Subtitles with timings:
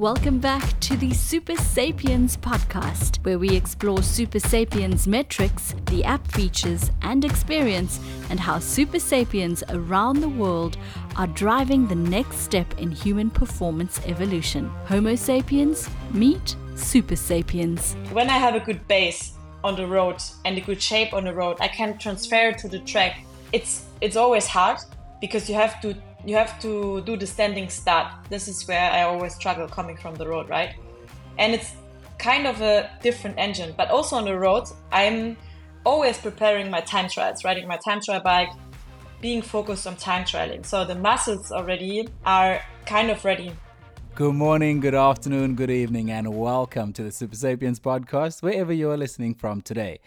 [0.00, 6.26] Welcome back to the Super Sapiens podcast, where we explore Super Sapiens metrics, the app
[6.28, 8.00] features and experience,
[8.30, 10.78] and how Super Sapiens around the world
[11.16, 14.70] are driving the next step in human performance evolution.
[14.86, 17.94] Homo sapiens meet Super Sapiens.
[18.10, 21.34] When I have a good base on the road and a good shape on the
[21.34, 23.22] road, I can transfer it to the track.
[23.52, 24.78] It's it's always hard
[25.20, 25.94] because you have to
[26.24, 28.12] you have to do the standing start.
[28.28, 30.74] This is where I always struggle coming from the road, right?
[31.38, 31.72] And it's
[32.18, 35.36] kind of a different engine, but also on the road, I'm
[35.84, 38.50] always preparing my time trials, riding my time trial bike,
[39.20, 40.64] being focused on time trialing.
[40.64, 43.52] So the muscles already are kind of ready
[44.20, 48.90] Good morning, good afternoon, good evening, and welcome to the Super Sapiens podcast, wherever you
[48.90, 50.00] are listening from today.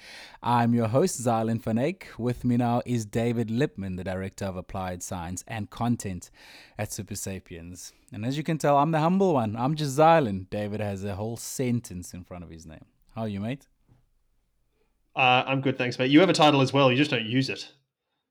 [0.43, 5.01] I'm your host, Xylon van With me now is David Lipman, the Director of Applied
[5.01, 6.29] Science and Content
[6.77, 7.91] at Super Sapiens.
[8.11, 9.55] And as you can tell, I'm the humble one.
[9.55, 10.47] I'm just Xylon.
[10.51, 12.85] David has a whole sentence in front of his name.
[13.15, 13.67] How are you, mate?
[15.15, 16.11] Uh, I'm good, thanks, mate.
[16.11, 17.67] You have a title as well, you just don't use it.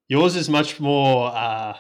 [0.07, 1.33] Yours is much more.
[1.35, 1.75] Uh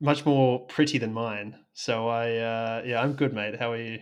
[0.00, 1.56] much more pretty than mine.
[1.82, 3.58] So I, uh, yeah, I'm good, mate.
[3.58, 4.00] How are you?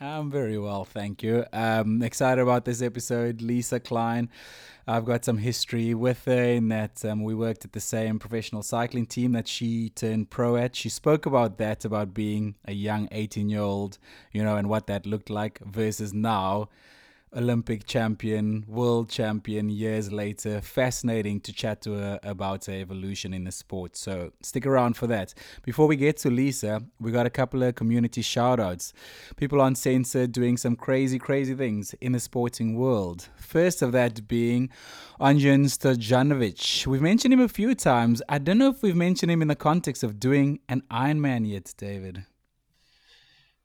[0.00, 1.44] I'm very well, thank you.
[1.52, 3.40] Um, excited about this episode.
[3.40, 4.28] Lisa Klein,
[4.84, 8.64] I've got some history with her in that um, we worked at the same professional
[8.64, 10.74] cycling team that she turned pro at.
[10.74, 13.98] She spoke about that, about being a young 18 year old,
[14.32, 16.68] you know, and what that looked like versus now
[17.36, 20.60] Olympic champion, world champion years later.
[20.60, 23.96] Fascinating to chat to her about her evolution in the sport.
[23.96, 25.34] So stick around for that.
[25.62, 28.92] Before we get to Lisa, we got a couple of community shout outs.
[29.36, 33.28] People on Censored doing some crazy, crazy things in the sporting world.
[33.36, 34.70] First of that being
[35.20, 36.86] Anjan Stojanovic.
[36.86, 38.22] We've mentioned him a few times.
[38.28, 41.74] I don't know if we've mentioned him in the context of doing an Ironman yet,
[41.76, 42.24] David.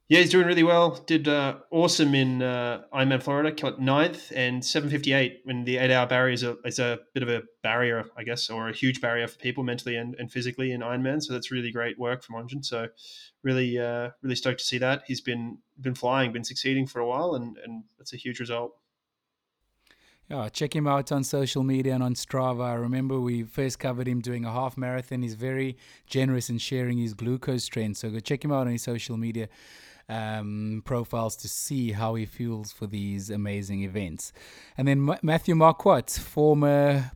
[0.09, 1.01] Yeah, he's doing really well.
[1.07, 6.05] Did uh, awesome in uh, Ironman Florida, got ninth and 758 when the eight hour
[6.05, 9.27] barrier is a, is a bit of a barrier, I guess, or a huge barrier
[9.27, 11.23] for people mentally and, and physically in Ironman.
[11.23, 12.65] So that's really great work from Anjan.
[12.65, 12.89] So
[13.43, 15.03] really, uh, really stoked to see that.
[15.07, 18.73] He's been been flying, been succeeding for a while, and, and that's a huge result.
[20.29, 22.65] Yeah, check him out on social media and on Strava.
[22.65, 25.21] I remember we first covered him doing a half marathon.
[25.21, 27.97] He's very generous in sharing his glucose trend.
[27.97, 29.49] So go check him out on his social media
[30.09, 34.33] um, profiles to see how he feels for these amazing events.
[34.77, 37.11] And then M- Matthew Marquardt, former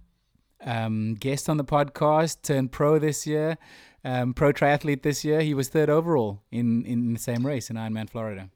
[0.64, 3.58] um, guest on the podcast, turned pro this year,
[4.04, 5.42] um, pro triathlete this year.
[5.42, 8.50] He was third overall in, in the same race in Ironman Florida.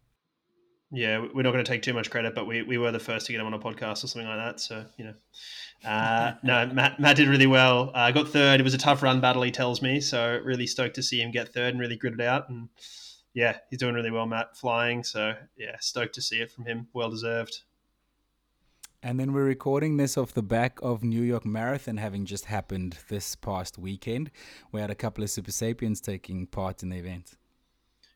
[0.93, 3.25] Yeah, we're not going to take too much credit, but we, we were the first
[3.27, 4.59] to get him on a podcast or something like that.
[4.59, 5.13] So, you know,
[5.89, 7.91] uh, no, Matt, Matt did really well.
[7.95, 8.59] I uh, got third.
[8.59, 10.01] It was a tough run battle, he tells me.
[10.01, 12.49] So, really stoked to see him get third and really grit it out.
[12.49, 12.67] And
[13.33, 15.03] yeah, he's doing really well, Matt, flying.
[15.03, 16.87] So yeah, stoked to see it from him.
[16.93, 17.61] Well deserved.
[19.03, 22.97] And then we're recording this off the back of New York Marathon having just happened
[23.09, 24.29] this past weekend.
[24.71, 27.35] We had a couple of Super Sapiens taking part in the event.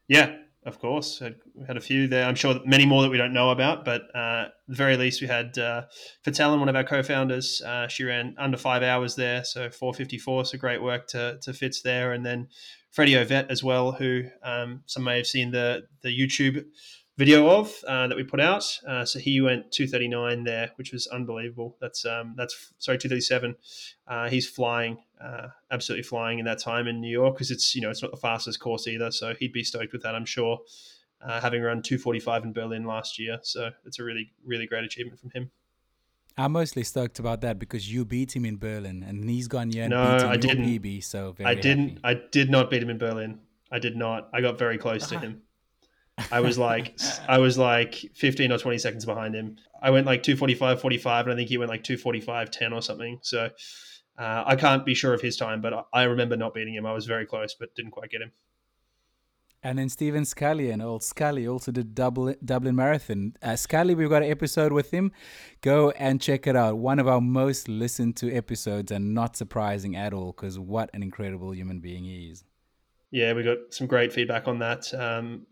[0.07, 1.21] Yeah, of course.
[1.21, 2.25] We had a few there.
[2.25, 5.21] I'm sure many more that we don't know about, but uh, at the very least,
[5.21, 5.85] we had uh,
[6.23, 7.63] Fatalen, one of our co-founders.
[7.65, 10.45] Uh, she ran under five hours there, so 454.
[10.45, 12.47] So great work to to Fitz there, and then
[12.95, 16.63] Freddie Ovett as well, who um, some may have seen the the YouTube
[17.17, 18.63] video of uh, that we put out.
[18.87, 21.75] Uh, so he went 239 there, which was unbelievable.
[21.81, 23.57] That's um, that's sorry 237.
[24.07, 27.81] Uh, he's flying, uh, absolutely flying in that time in New York because it's you
[27.81, 29.11] know it's not the fastest course either.
[29.11, 30.59] So he'd be stoked with that, I'm sure.
[31.21, 35.19] Uh, having run 245 in Berlin last year, so it's a really really great achievement
[35.19, 35.51] from him.
[36.37, 39.87] I'm mostly stoked about that because you beat him in Berlin, and he's gone yeah.
[39.87, 40.65] No, I didn't.
[40.65, 41.89] PB, so I didn't.
[41.89, 41.99] Happy.
[42.03, 43.39] I did not beat him in Berlin.
[43.71, 44.29] I did not.
[44.33, 45.41] I got very close to him.
[46.31, 46.97] I was like,
[47.27, 49.57] I was like 15 or 20 seconds behind him.
[49.81, 53.19] I went like 245, 45, and I think he went like 245, 10 or something.
[53.21, 53.49] So
[54.17, 56.85] uh, I can't be sure of his time, but I remember not beating him.
[56.85, 58.31] I was very close, but didn't quite get him.
[59.63, 63.33] And then Stephen Scully and old Scully also did Dublin, Dublin Marathon.
[63.41, 65.11] Uh, Scully, we've got an episode with him.
[65.61, 66.77] Go and check it out.
[66.77, 71.01] One of our most listened to episodes, and not surprising at all, because what an
[71.01, 72.43] incredible human being he is.
[73.09, 75.47] Yeah, we got some great feedback on that um,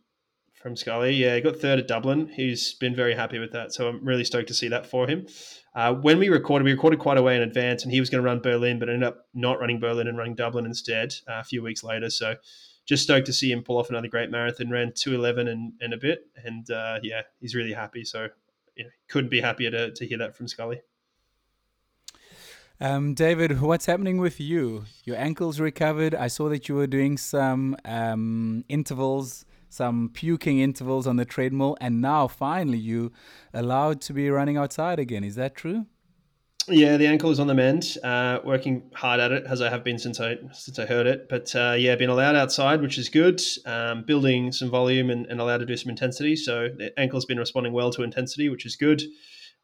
[0.61, 1.15] from Scully.
[1.15, 2.27] Yeah, he got third at Dublin.
[2.27, 5.25] He's been very happy with that, so I'm really stoked to see that for him.
[5.73, 8.21] Uh, when we recorded, we recorded quite a way in advance, and he was going
[8.21, 11.43] to run Berlin, but ended up not running Berlin and running Dublin instead uh, a
[11.43, 12.11] few weeks later.
[12.11, 12.35] So
[12.85, 14.69] just stoked to see him pull off another great marathon.
[14.69, 18.03] Ran two eleven and, and a bit, and uh, yeah, he's really happy.
[18.03, 18.29] So
[18.75, 20.81] you couldn't be happier to to hear that from Scully.
[22.79, 24.85] Um, David, what's happening with you?
[25.05, 26.13] Your ankle's recovered.
[26.15, 31.77] I saw that you were doing some um, intervals, some puking intervals on the treadmill,
[31.79, 33.13] and now finally you
[33.53, 35.23] allowed to be running outside again.
[35.23, 35.85] Is that true?
[36.69, 37.97] Yeah, the ankle is on the mend.
[38.03, 41.27] Uh, working hard at it as I have been since I since I heard it.
[41.27, 43.41] But uh, yeah, been allowed outside, which is good.
[43.65, 46.37] Um, building some volume and, and, allowed to do some intensity.
[46.37, 49.03] So the ankle's been responding well to intensity, which is good.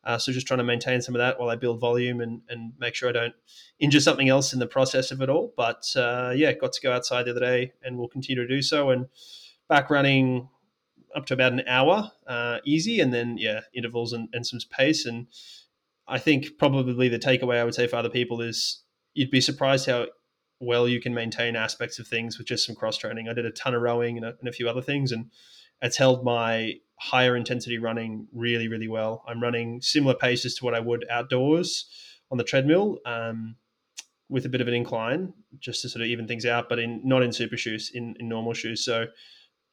[0.04, 2.74] Uh, so just trying to maintain some of that while I build volume and, and
[2.80, 3.36] make sure I don't
[3.80, 5.54] injure something else in the process of it all.
[5.56, 8.62] But uh, yeah, got to go outside the other day and we'll continue to do
[8.62, 8.90] so.
[8.90, 9.08] And
[9.70, 10.50] back running
[11.16, 15.06] up to about an hour, uh, easy, and then yeah, intervals and, and some pace
[15.06, 15.28] and
[16.10, 18.84] I think probably the takeaway I would say for other people is
[19.14, 20.08] you'd be surprised how
[20.60, 23.30] well you can maintain aspects of things with just some cross training.
[23.30, 25.32] I did a ton of rowing and a, and a few other things, and
[25.82, 29.24] it's held my higher intensity running really, really well.
[29.28, 31.90] I'm running similar paces to what I would outdoors
[32.32, 32.98] on the treadmill.
[33.06, 33.56] Um,
[34.30, 37.02] with a bit of an incline just to sort of even things out, but in
[37.04, 38.86] not in super shoes, in, in normal shoes.
[38.86, 39.08] So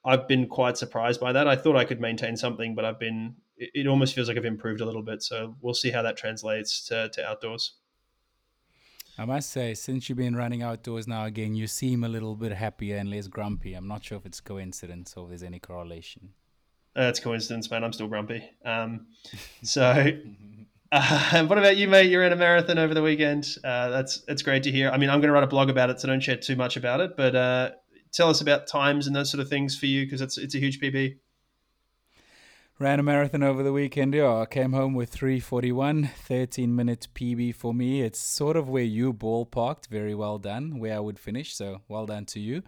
[0.04, 1.46] I've been quite surprised by that.
[1.46, 4.44] I thought I could maintain something, but I've been it, it almost feels like I've
[4.44, 5.22] improved a little bit.
[5.22, 7.74] So we'll see how that translates to, to outdoors.
[9.18, 12.52] I must say, since you've been running outdoors now again, you seem a little bit
[12.52, 13.72] happier and less grumpy.
[13.72, 16.34] I'm not sure if it's coincidence or if there's any correlation.
[16.94, 17.82] That's uh, coincidence, man.
[17.82, 18.44] I'm still grumpy.
[18.64, 19.06] Um,
[19.62, 20.12] so,
[20.92, 22.10] uh, what about you, mate?
[22.10, 23.56] You're in a marathon over the weekend.
[23.64, 24.90] Uh, that's it's great to hear.
[24.90, 26.76] I mean, I'm going to write a blog about it, so don't share too much
[26.76, 27.16] about it.
[27.16, 27.70] But uh,
[28.12, 30.58] tell us about times and those sort of things for you because it's it's a
[30.58, 31.16] huge PB.
[32.78, 34.12] Ran a marathon over the weekend.
[34.12, 38.02] Yeah, I came home with 341, 13 minute PB for me.
[38.02, 39.86] It's sort of where you ballparked.
[39.86, 41.54] Very well done, where I would finish.
[41.54, 42.62] So well done to you.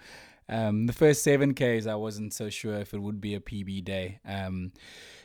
[0.48, 3.84] Um, the first seven Ks, I wasn't so sure if it would be a PB
[3.84, 4.20] day.
[4.26, 4.72] Um,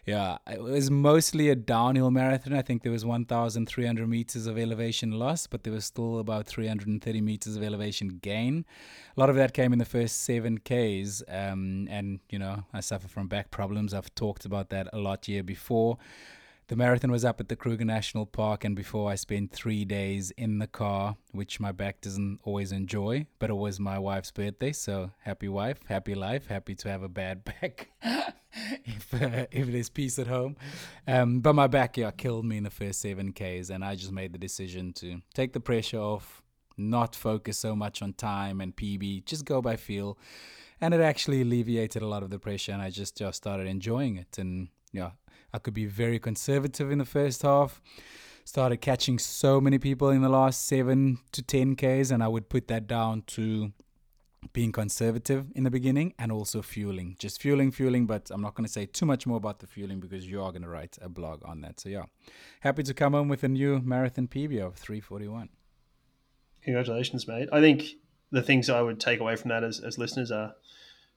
[0.05, 2.53] yeah, it was mostly a downhill marathon.
[2.53, 7.21] I think there was 1,300 meters of elevation loss, but there was still about 330
[7.21, 8.65] meters of elevation gain.
[9.15, 11.23] A lot of that came in the first seven Ks.
[11.29, 13.93] Um, and, you know, I suffer from back problems.
[13.93, 15.97] I've talked about that a lot year before.
[16.68, 20.31] The marathon was up at the Kruger National Park, and before I spent three days
[20.31, 24.71] in the car, which my back doesn't always enjoy, but it was my wife's birthday,
[24.71, 27.89] so happy wife, happy life, happy to have a bad back
[28.86, 30.56] if, uh, if there's peace at home.
[31.06, 34.13] Um, but my back, yeah, killed me in the first seven Ks, and I just
[34.13, 36.42] made the decision to take the pressure off,
[36.77, 40.18] not focus so much on time and PB, just go by feel.
[40.80, 44.15] And it actually alleviated a lot of the pressure, and I just, just started enjoying
[44.15, 44.38] it.
[44.38, 45.12] And yeah,
[45.53, 47.81] I could be very conservative in the first half.
[48.45, 52.50] Started catching so many people in the last seven to 10 Ks, and I would
[52.50, 53.71] put that down to
[54.51, 57.15] being conservative in the beginning and also fueling.
[57.19, 60.01] Just fueling, fueling, but I'm not going to say too much more about the fueling
[60.01, 61.79] because you are going to write a blog on that.
[61.79, 62.03] So, yeah,
[62.59, 65.50] happy to come home with a new marathon PB of 341.
[66.63, 67.47] Congratulations, mate.
[67.51, 67.83] I think
[68.31, 70.55] the things I would take away from that as, as listeners are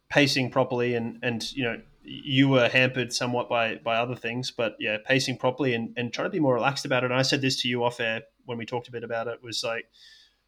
[0.08, 4.76] pacing properly and, and you know, you were hampered somewhat by by other things, but
[4.78, 7.10] yeah, pacing properly and, and trying to be more relaxed about it.
[7.10, 9.42] And I said this to you off air when we talked a bit about it
[9.42, 9.86] was like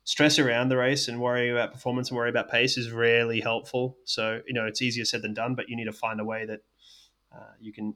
[0.04, 3.98] stress around the race and worrying about performance and worry about pace is rarely helpful.
[4.04, 6.46] So you know it's easier said than done, but you need to find a way
[6.46, 6.60] that
[7.34, 7.94] uh, you can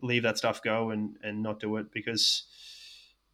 [0.00, 2.44] leave that stuff go and and not do it because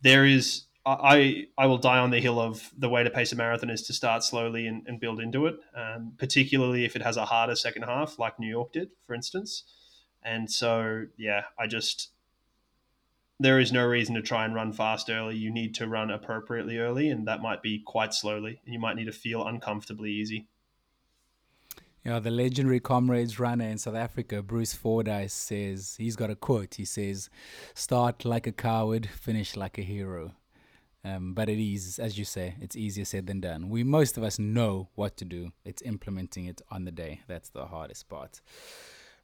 [0.02, 3.36] there is I, I will die on the hill of the way to pace a
[3.36, 7.16] marathon is to start slowly and, and build into it, um, particularly if it has
[7.16, 9.64] a harder second half, like New York did, for instance.
[10.22, 12.10] And so, yeah, I just,
[13.40, 15.36] there is no reason to try and run fast early.
[15.36, 18.60] You need to run appropriately early, and that might be quite slowly.
[18.64, 20.48] And you might need to feel uncomfortably easy.
[22.04, 26.74] Yeah, the legendary Comrades runner in South Africa, Bruce Fordyce, says he's got a quote.
[26.74, 27.30] He says,
[27.72, 30.32] Start like a coward, finish like a hero.
[31.04, 33.68] Um, but it is, as you say, it's easier said than done.
[33.68, 35.52] We most of us know what to do.
[35.64, 37.20] It's implementing it on the day.
[37.28, 38.40] That's the hardest part.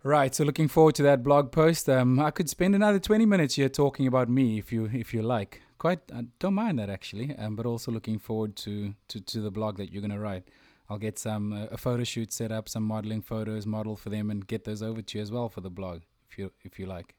[0.02, 0.34] Right.
[0.34, 1.88] So looking forward to that blog post.
[1.88, 5.22] Um, I could spend another twenty minutes here talking about me, if you if you
[5.22, 5.62] like.
[5.78, 7.34] Quite, I don't mind that actually.
[7.36, 10.48] Um, but also looking forward to to, to the blog that you're gonna write.
[10.90, 14.30] I'll get some uh, a photo shoot set up, some modeling photos, model for them,
[14.30, 16.86] and get those over to you as well for the blog, if you if you
[16.86, 17.14] like.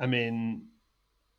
[0.00, 0.68] I mean,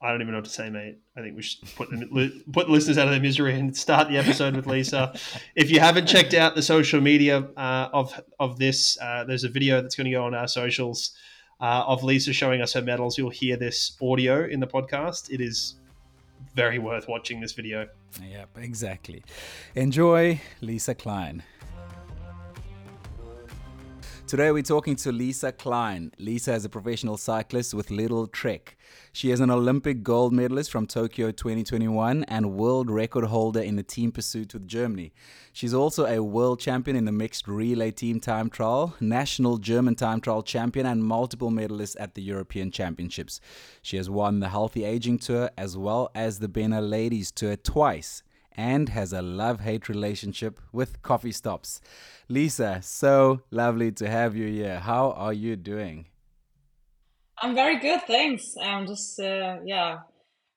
[0.01, 0.97] I don't even know what to say, mate.
[1.17, 4.17] I think we should put put the listeners out of their misery and start the
[4.17, 5.17] episode with Lisa.
[5.55, 9.49] if you haven't checked out the social media uh, of of this, uh, there's a
[9.49, 11.15] video that's going to go on our socials
[11.61, 13.17] uh, of Lisa showing us her medals.
[13.17, 15.31] You'll hear this audio in the podcast.
[15.31, 15.75] It is
[16.53, 17.87] very worth watching this video.
[18.21, 19.23] Yep, exactly.
[19.75, 21.43] Enjoy, Lisa Klein.
[24.27, 26.11] Today we're talking to Lisa Klein.
[26.17, 28.75] Lisa is a professional cyclist with Lidl Trek.
[29.13, 33.83] She is an Olympic gold medalist from Tokyo 2021 and world record holder in the
[33.83, 35.13] team pursuit with Germany.
[35.53, 40.21] She's also a world champion in the mixed relay team time trial, national German time
[40.21, 43.39] trial champion, and multiple medalists at the European Championships.
[43.83, 48.23] She has won the Healthy Aging Tour as well as the Bene Ladies Tour twice
[48.57, 51.81] and has a love hate relationship with coffee stops.
[52.29, 54.79] Lisa, so lovely to have you here.
[54.79, 56.07] How are you doing?
[57.41, 58.55] I'm very good, thanks.
[58.61, 59.99] I'm just, uh, yeah,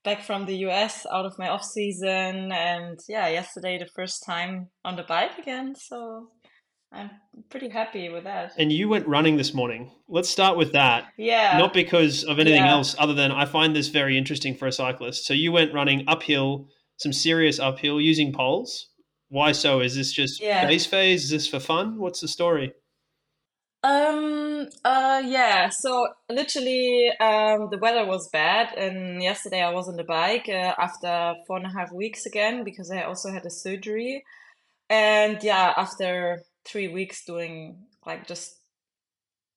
[0.05, 2.53] back from the US out of my off season.
[2.53, 5.75] And yeah, yesterday, the first time on the bike again.
[5.75, 6.29] So
[6.93, 7.11] I'm
[7.51, 8.53] pretty happy with that.
[8.57, 9.91] And you went running this morning.
[10.09, 11.07] Let's start with that.
[11.17, 11.59] Yeah.
[11.59, 12.73] Not because of anything yeah.
[12.73, 15.27] else, other than I find this very interesting for a cyclist.
[15.27, 18.89] So you went running uphill some serious uphill using poles.
[19.31, 19.81] Why so?
[19.81, 20.67] Is this just yeah.
[20.67, 21.25] base phase?
[21.25, 21.99] Is this for fun?
[21.99, 22.73] What's the story?
[23.83, 24.69] Um.
[24.85, 25.23] Uh.
[25.25, 25.69] Yeah.
[25.69, 30.75] So literally, um, the weather was bad, and yesterday I was on the bike uh,
[30.79, 34.25] after four and a half weeks again because I also had a surgery,
[34.91, 38.57] and yeah, after three weeks doing like just,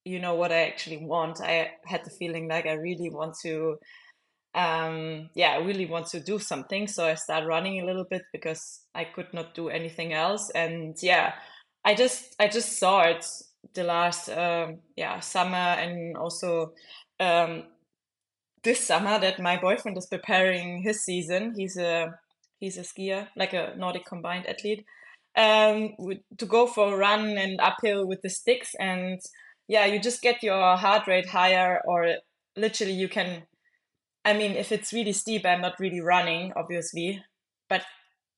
[0.04, 3.78] you know, what I actually want, I had the feeling like I really want to
[4.54, 6.86] um, yeah, I really want to do something.
[6.86, 10.50] So I started running a little bit because I could not do anything else.
[10.54, 11.34] And yeah,
[11.84, 13.24] I just I just saw it
[13.74, 16.72] the last um, yeah summer and also
[17.20, 17.64] um,
[18.62, 21.54] this summer that my boyfriend is preparing his season.
[21.56, 22.14] He's a
[22.60, 24.84] he's a skier, like a Nordic combined athlete,
[25.34, 25.94] um,
[26.36, 28.74] to go for a run and uphill with the sticks.
[28.78, 29.18] And
[29.66, 32.16] yeah, you just get your heart rate higher, or
[32.54, 33.44] literally you can
[34.24, 37.22] I mean, if it's really steep, I'm not really running, obviously,
[37.68, 37.82] but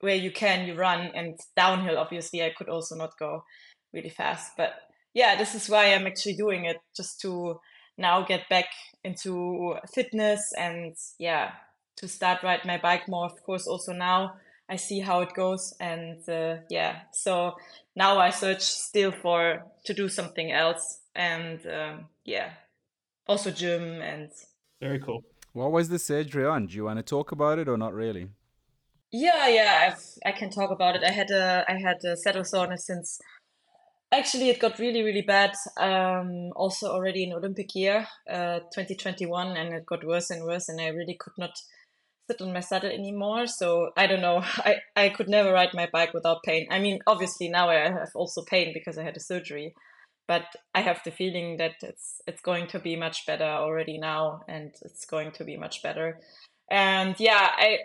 [0.00, 3.44] where you can, you run, and downhill, obviously, I could also not go
[3.92, 4.52] really fast.
[4.56, 4.74] But
[5.12, 7.60] yeah, this is why I'm actually doing it, just to
[7.96, 8.66] now get back
[9.02, 11.52] into fitness and yeah,
[11.96, 13.26] to start ride my bike more.
[13.26, 14.34] Of course, also now
[14.68, 17.56] I see how it goes, and uh, yeah, so
[17.94, 22.50] now I search still for to do something else, and um, yeah,
[23.26, 24.30] also gym and
[24.80, 25.22] very cool.
[25.54, 26.66] What was the surgery on?
[26.66, 28.28] Do you want to talk about it or not really?
[29.12, 31.04] Yeah, yeah, I've, I can talk about it.
[31.04, 33.20] I had a I had a saddle soreness since
[34.10, 35.52] actually it got really really bad.
[35.78, 40.80] Um, also already in Olympic year, uh, 2021, and it got worse and worse, and
[40.80, 41.56] I really could not
[42.28, 43.46] sit on my saddle anymore.
[43.46, 44.38] So I don't know.
[44.42, 46.66] I I could never ride my bike without pain.
[46.68, 49.72] I mean, obviously now I have also pain because I had a surgery
[50.26, 54.42] but I have the feeling that it's it's going to be much better already now,
[54.48, 56.18] and it's going to be much better.
[56.70, 57.78] And yeah, I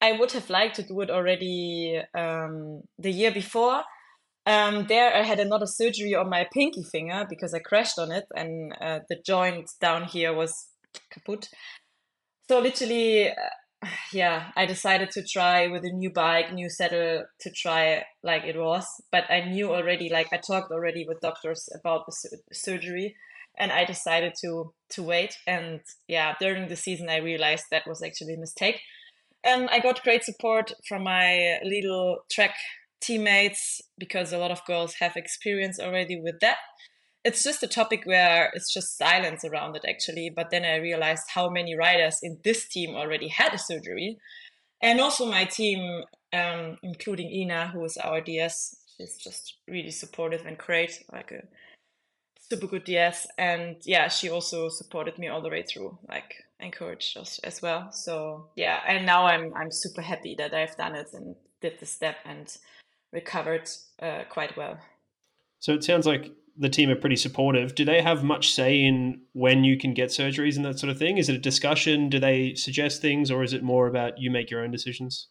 [0.00, 3.82] I would have liked to do it already um, the year before.
[4.44, 8.26] Um, there, I had another surgery on my pinky finger because I crashed on it,
[8.34, 10.68] and uh, the joint down here was
[11.10, 11.48] kaput.
[12.48, 13.34] So literally, uh,
[14.12, 18.58] yeah, I decided to try with a new bike, new saddle to try like it
[18.58, 18.86] was.
[19.10, 23.16] But I knew already, like I talked already with doctors about the su- surgery,
[23.58, 25.36] and I decided to to wait.
[25.46, 28.80] And yeah, during the season, I realized that was actually a mistake.
[29.44, 32.54] And I got great support from my Lidl Trek
[33.00, 36.56] teammates because a lot of girls have experience already with that
[37.26, 40.30] it's just a topic where it's just silence around it actually.
[40.30, 44.18] But then i realized how many riders in this team already had a surgery.
[44.80, 50.44] And also my team um, including ina who is our ds she's just really supportive
[50.46, 51.42] and great like a
[52.48, 57.16] super good ds and yeah she also supported me all the way through like encouraged
[57.16, 57.90] us as well.
[57.92, 61.86] So yeah and now i'm i'm super happy that i've done it and did the
[61.86, 62.56] step and
[63.12, 63.68] recovered
[64.02, 64.78] uh, quite well.
[65.60, 67.74] So it sounds like the team are pretty supportive.
[67.74, 70.98] Do they have much say in when you can get surgeries and that sort of
[70.98, 71.18] thing?
[71.18, 72.08] Is it a discussion?
[72.08, 75.28] Do they suggest things, or is it more about you make your own decisions?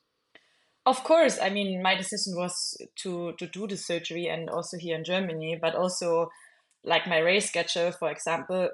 [0.86, 4.96] Of course, I mean, my decision was to to do the surgery, and also here
[4.96, 6.30] in Germany, but also
[6.84, 8.70] like my race schedule, for example,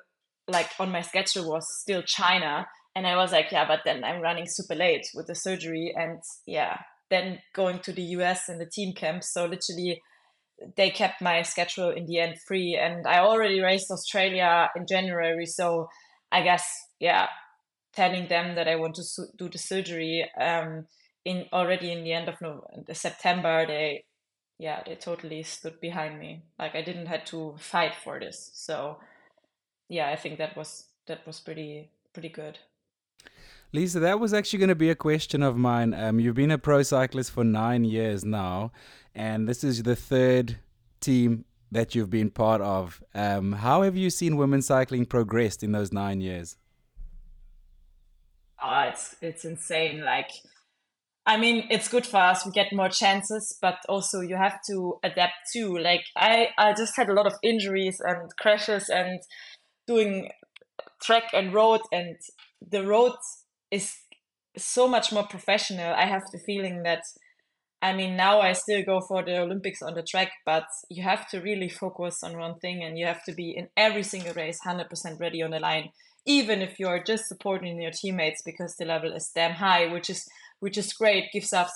[0.48, 4.22] like on my schedule was still China, and I was like, yeah, but then I'm
[4.22, 6.80] running super late with the surgery, and yeah,
[7.10, 10.02] then going to the US and the team camp, so literally
[10.76, 15.46] they kept my schedule in the end free and i already raced australia in january
[15.46, 15.88] so
[16.32, 16.66] i guess
[17.00, 17.28] yeah
[17.94, 20.86] telling them that i want to su- do the surgery um
[21.26, 24.04] in already in the end of no- september they
[24.58, 26.44] yeah they totally stood behind me.
[26.60, 28.52] Like i didn't had to fight for this.
[28.54, 29.00] So
[29.90, 32.60] yeah i think that was that was pretty pretty good
[33.74, 35.94] Lisa, that was actually going to be a question of mine.
[35.94, 38.72] Um, you've been a pro cyclist for nine years now,
[39.16, 40.58] and this is the third
[41.00, 43.02] team that you've been part of.
[43.16, 46.58] Um, how have you seen women's cycling progressed in those nine years?
[48.62, 50.04] Oh, it's it's insane.
[50.04, 50.30] Like,
[51.26, 52.46] I mean, it's good for us.
[52.46, 55.78] We get more chances, but also you have to adapt too.
[55.78, 59.22] Like, I I just had a lot of injuries and crashes and
[59.88, 60.30] doing
[61.02, 62.18] track and road, and
[62.70, 63.14] the road
[63.72, 63.96] is
[64.58, 65.94] so much more professional.
[65.94, 67.04] I have the feeling that
[67.84, 71.28] I mean, now I still go for the Olympics on the track, but you have
[71.30, 74.60] to really focus on one thing and you have to be in every single race
[74.64, 75.90] 100% ready on the line,
[76.28, 80.28] even if you're just supporting your teammates because the level is damn high, which is
[80.60, 81.72] which is great, gives us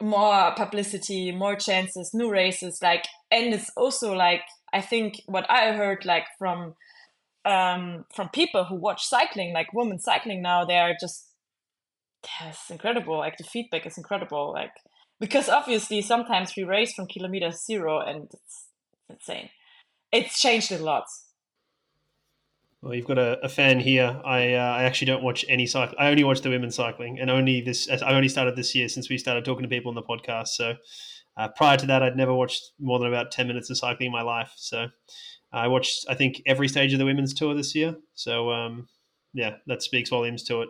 [0.00, 5.72] more publicity, more chances, new races, like and it's also like I think what I
[5.72, 6.74] heard like from
[7.48, 11.28] um from people who watch cycling, like women cycling now, they are just
[12.42, 13.18] it's incredible.
[13.18, 14.52] Like the feedback is incredible.
[14.52, 14.72] Like
[15.20, 18.66] because obviously sometimes we race from kilometer zero and it's
[19.08, 19.50] insane.
[20.12, 21.04] It's changed a lot.
[22.80, 24.20] Well, you've got a, a fan here.
[24.24, 25.96] I uh, I actually don't watch any cycle.
[25.98, 27.88] I only watch the women's cycling, and only this.
[27.90, 30.48] I only started this year since we started talking to people on the podcast.
[30.48, 30.74] So
[31.36, 34.12] uh, prior to that, I'd never watched more than about ten minutes of cycling in
[34.12, 34.52] my life.
[34.56, 34.86] So
[35.52, 37.96] I watched, I think, every stage of the women's tour this year.
[38.14, 38.88] So um,
[39.32, 40.68] yeah, that speaks volumes to it.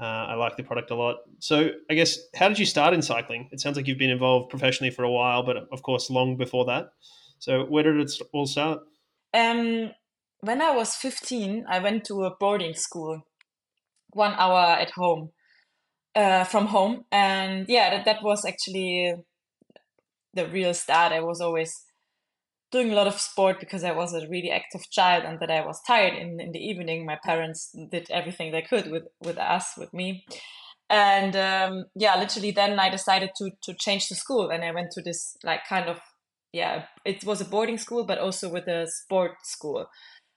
[0.00, 1.16] Uh, I like the product a lot.
[1.40, 3.50] So, I guess, how did you start in cycling?
[3.52, 6.64] It sounds like you've been involved professionally for a while, but of course, long before
[6.66, 6.92] that.
[7.38, 8.80] So, where did it all start?
[9.34, 9.90] Um,
[10.40, 13.20] when I was 15, I went to a boarding school,
[14.14, 15.32] one hour at home,
[16.14, 17.04] uh, from home.
[17.12, 19.14] And yeah, that, that was actually
[20.32, 21.12] the real start.
[21.12, 21.84] I was always
[22.70, 25.64] doing a lot of sport because I was a really active child and that I
[25.64, 27.04] was tired in, in the evening.
[27.04, 30.24] My parents did everything they could with, with us, with me.
[30.88, 34.90] And um, yeah, literally then I decided to, to change the school and I went
[34.92, 35.98] to this like kind of,
[36.52, 39.86] yeah, it was a boarding school, but also with a sport school,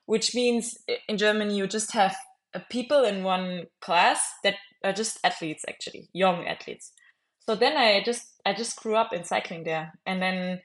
[0.06, 2.16] which means in Germany you just have
[2.54, 6.94] uh, people in one class that are just athletes actually, young athletes.
[7.48, 9.94] So then I just, I just grew up in cycling there.
[10.06, 10.62] And then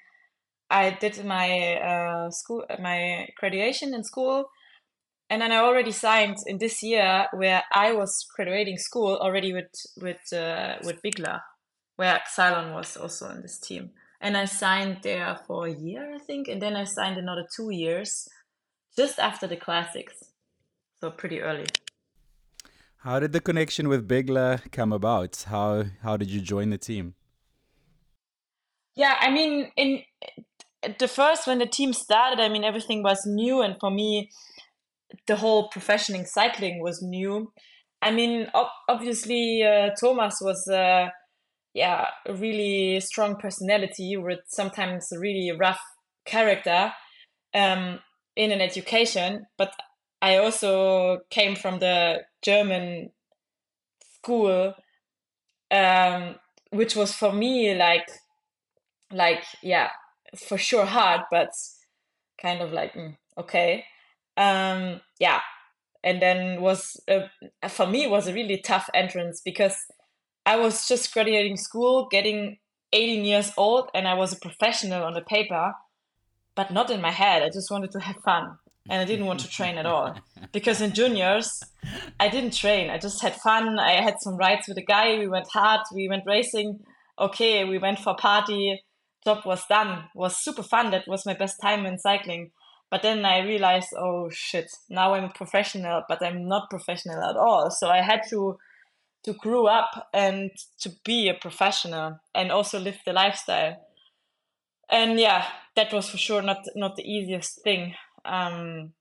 [0.70, 4.50] I did my uh, school, my graduation in school,
[5.30, 9.70] and then I already signed in this year where I was graduating school already with
[10.00, 11.40] with uh, with Bigla,
[11.96, 13.90] where Xylon was also in this team,
[14.20, 17.70] and I signed there for a year, I think, and then I signed another two
[17.70, 18.28] years,
[18.96, 20.24] just after the classics,
[21.00, 21.66] so pretty early.
[23.02, 25.44] How did the connection with Bigla come about?
[25.48, 27.14] How how did you join the team?
[28.94, 30.02] Yeah, I mean, in
[30.98, 34.30] the first when the team started, I mean everything was new, and for me,
[35.26, 37.52] the whole professional cycling was new.
[38.00, 38.48] I mean,
[38.88, 41.08] obviously, uh, Thomas was, uh,
[41.74, 45.80] yeah, a really strong personality with sometimes a really rough
[46.24, 46.92] character
[47.54, 47.98] um,
[48.36, 49.46] in an education.
[49.56, 49.72] But
[50.22, 53.10] I also came from the German
[54.14, 54.74] school,
[55.72, 56.36] um,
[56.70, 58.08] which was for me like,
[59.10, 59.88] like yeah,
[60.36, 61.50] for sure hard, but
[62.40, 63.84] kind of like mm, okay,
[64.36, 65.40] um, yeah.
[66.04, 67.26] And then was uh,
[67.68, 69.76] for me was a really tough entrance because
[70.46, 72.58] I was just graduating school, getting
[72.92, 75.74] 18 years old, and I was a professional on the paper,
[76.54, 77.42] but not in my head.
[77.42, 80.16] I just wanted to have fun and I didn't want to train at all
[80.52, 81.62] because in juniors
[82.18, 82.90] I didn't train.
[82.90, 83.78] I just had fun.
[83.78, 85.18] I had some rides with a guy.
[85.18, 85.80] We went hard.
[85.94, 86.80] We went racing.
[87.18, 88.82] Okay, we went for party
[89.24, 92.50] job was done was super fun that was my best time in cycling.
[92.90, 97.70] But then i realized oh shit now i'm professional but i'm not professional at all.
[97.70, 98.58] So i had to
[99.24, 100.50] to grow up and
[100.80, 103.76] to be a professional and also live the lifestyle.
[104.90, 105.44] And yeah
[105.76, 107.94] that was for sure not not the easiest thing.
[108.24, 108.94] Um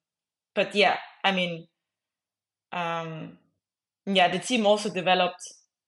[0.57, 1.67] but yeah i mean
[2.73, 3.37] um
[4.05, 5.43] yeah the team also developed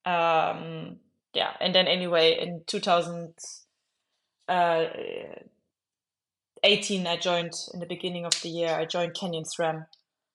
[0.06, 0.98] um
[1.34, 3.34] yeah and then anyway in 2000
[4.50, 4.86] uh,
[6.64, 8.70] 18, I joined in the beginning of the year.
[8.70, 9.86] I joined Canyon SRAM,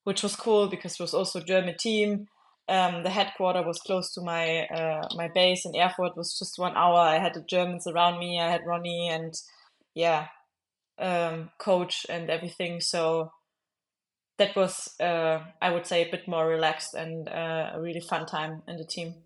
[0.04, 2.28] which was cool because it was also a German team.
[2.66, 6.16] Um, the headquarter was close to my uh, my base in Erfurt.
[6.16, 6.98] Was just one hour.
[6.98, 8.40] I had the Germans around me.
[8.40, 9.34] I had Ronnie and
[9.94, 10.28] yeah,
[10.98, 12.80] um, coach and everything.
[12.80, 13.32] So
[14.38, 18.24] that was uh, I would say a bit more relaxed and uh, a really fun
[18.24, 19.16] time in the team.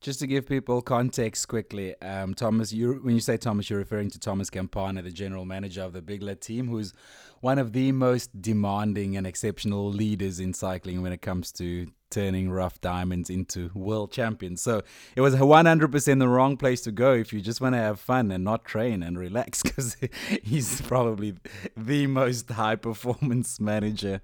[0.00, 4.10] Just to give people context quickly, um, Thomas, you when you say Thomas, you're referring
[4.10, 6.92] to Thomas Campana, the general manager of the Bigla team, who's
[7.40, 12.50] one of the most demanding and exceptional leaders in cycling when it comes to turning
[12.50, 14.62] rough diamonds into world champions.
[14.62, 14.82] So
[15.14, 18.30] it was 100% the wrong place to go if you just want to have fun
[18.30, 19.96] and not train and relax because
[20.42, 21.34] he's probably
[21.76, 24.20] the most high performance manager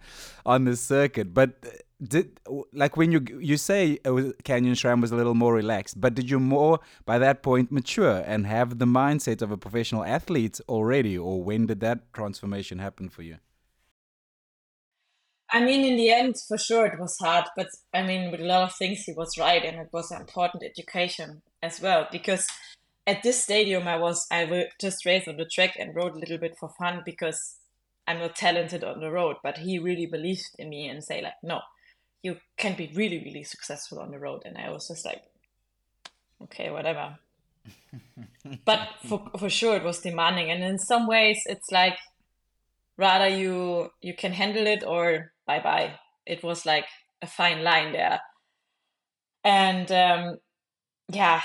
[0.46, 1.34] on the circuit.
[1.34, 2.40] But did
[2.72, 6.30] like when you you say uh, Canyon SRAM was a little more relaxed, but did
[6.30, 11.16] you more by that point mature and have the mindset of a professional athlete already,
[11.16, 13.38] or when did that transformation happen for you?
[15.50, 18.44] I mean, in the end, for sure, it was hard, but I mean, with a
[18.44, 22.08] lot of things, he was right, and it was important education as well.
[22.10, 22.48] Because
[23.06, 26.38] at this stadium, I was I just raced on the track and rode a little
[26.38, 27.56] bit for fun because
[28.06, 31.34] I'm not talented on the road, but he really believed in me and say like,
[31.42, 31.60] no,
[32.24, 34.42] you can be really, really successful on the road.
[34.46, 35.22] And I was just like,
[36.44, 37.18] okay, whatever.
[38.64, 41.96] but for for sure, it was demanding, and in some ways, it's like
[42.96, 45.94] rather you you can handle it or bye bye.
[46.26, 46.86] It was like
[47.22, 48.20] a fine line there.
[49.44, 50.38] And um,
[51.12, 51.42] yeah,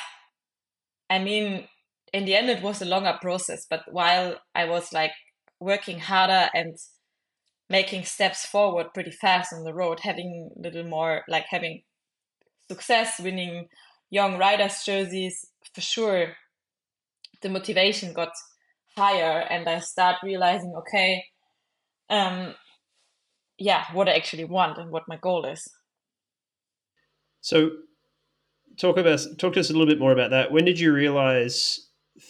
[1.10, 1.68] I mean,
[2.14, 3.66] in the end, it was a longer process.
[3.70, 5.12] But while I was like
[5.60, 6.78] working harder and
[7.70, 11.84] making steps forward pretty fast on the road, having a little more like having
[12.70, 13.68] success, winning
[14.10, 16.34] young riders' jerseys, for sure,
[17.42, 18.32] the motivation got
[18.98, 21.24] higher, and I start realizing, okay,
[22.10, 22.56] um,
[23.58, 25.68] yeah, what I actually want and what my goal is.
[27.42, 27.72] So,
[28.80, 30.52] talk about talk to us a little bit more about that.
[30.52, 31.88] When did you realize?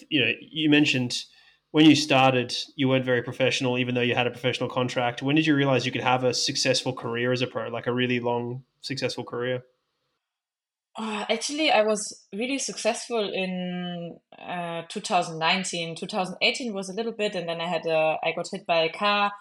[0.08, 1.24] You know, you mentioned
[1.72, 5.22] when you started, you weren't very professional, even though you had a professional contract.
[5.22, 7.92] When did you realize you could have a successful career as a pro, like a
[7.92, 9.62] really long, successful career?
[10.96, 15.96] Uh, actually, I was really successful in uh, 2019.
[15.96, 18.92] 2018 was a little bit, and then I had a, I got hit by a
[18.92, 19.32] car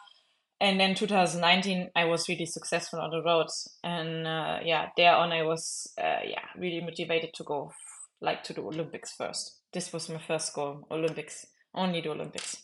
[0.61, 5.31] and then 2019 i was really successful on the roads and uh, yeah there on
[5.31, 7.71] i was uh, yeah really motivated to go
[8.21, 12.63] like to the olympics first this was my first goal olympics only the olympics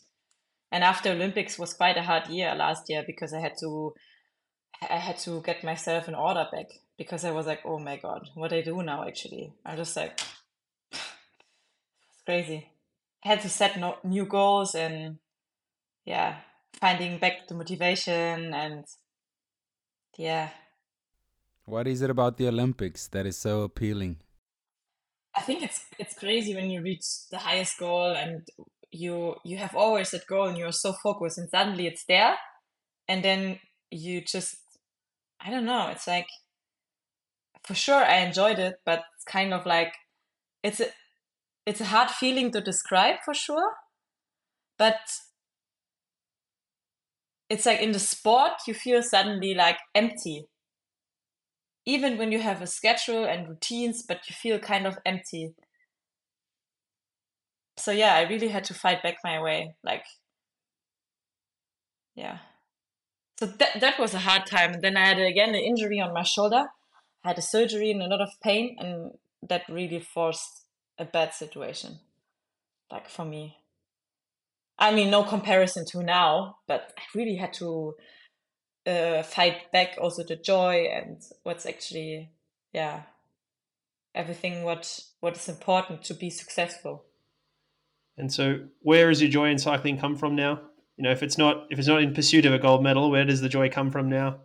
[0.70, 3.92] and after olympics was quite a hard year last year because i had to
[4.90, 6.66] i had to get myself in order back
[6.98, 10.20] because i was like oh my god what i do now actually I'm just like
[10.92, 12.68] it's crazy
[13.24, 15.18] i had to set no, new goals and
[16.04, 16.36] yeah
[16.80, 18.84] finding back the motivation and
[20.18, 20.50] yeah.
[21.64, 24.18] What is it about the Olympics that is so appealing?
[25.34, 28.46] I think it's it's crazy when you reach the highest goal and
[28.90, 32.36] you you have always that goal and you're so focused and suddenly it's there
[33.08, 33.58] and then
[33.90, 34.56] you just
[35.40, 36.28] I don't know, it's like
[37.64, 39.92] for sure I enjoyed it, but it's kind of like
[40.62, 40.86] it's a
[41.66, 43.72] it's a hard feeling to describe for sure.
[44.78, 44.98] But
[47.48, 50.46] it's like in the sport you feel suddenly like empty
[51.84, 55.54] even when you have a schedule and routines but you feel kind of empty
[57.76, 60.04] so yeah i really had to fight back my way like
[62.16, 62.38] yeah.
[63.38, 66.14] So that, that was a hard time and then i had again an injury on
[66.14, 66.64] my shoulder.
[67.22, 69.12] I had a surgery and a lot of pain and
[69.46, 70.64] that really forced
[70.98, 71.98] a bad situation
[72.90, 73.58] like for me.
[74.78, 77.94] I mean, no comparison to now, but I really had to
[78.86, 82.30] uh, fight back also the joy and what's actually,
[82.72, 83.02] yeah,
[84.14, 87.05] everything what what is important to be successful.
[88.18, 90.60] And so, where your joy in cycling come from now?
[90.96, 93.24] You know, if it's not if it's not in pursuit of a gold medal, where
[93.24, 94.40] does the joy come from now?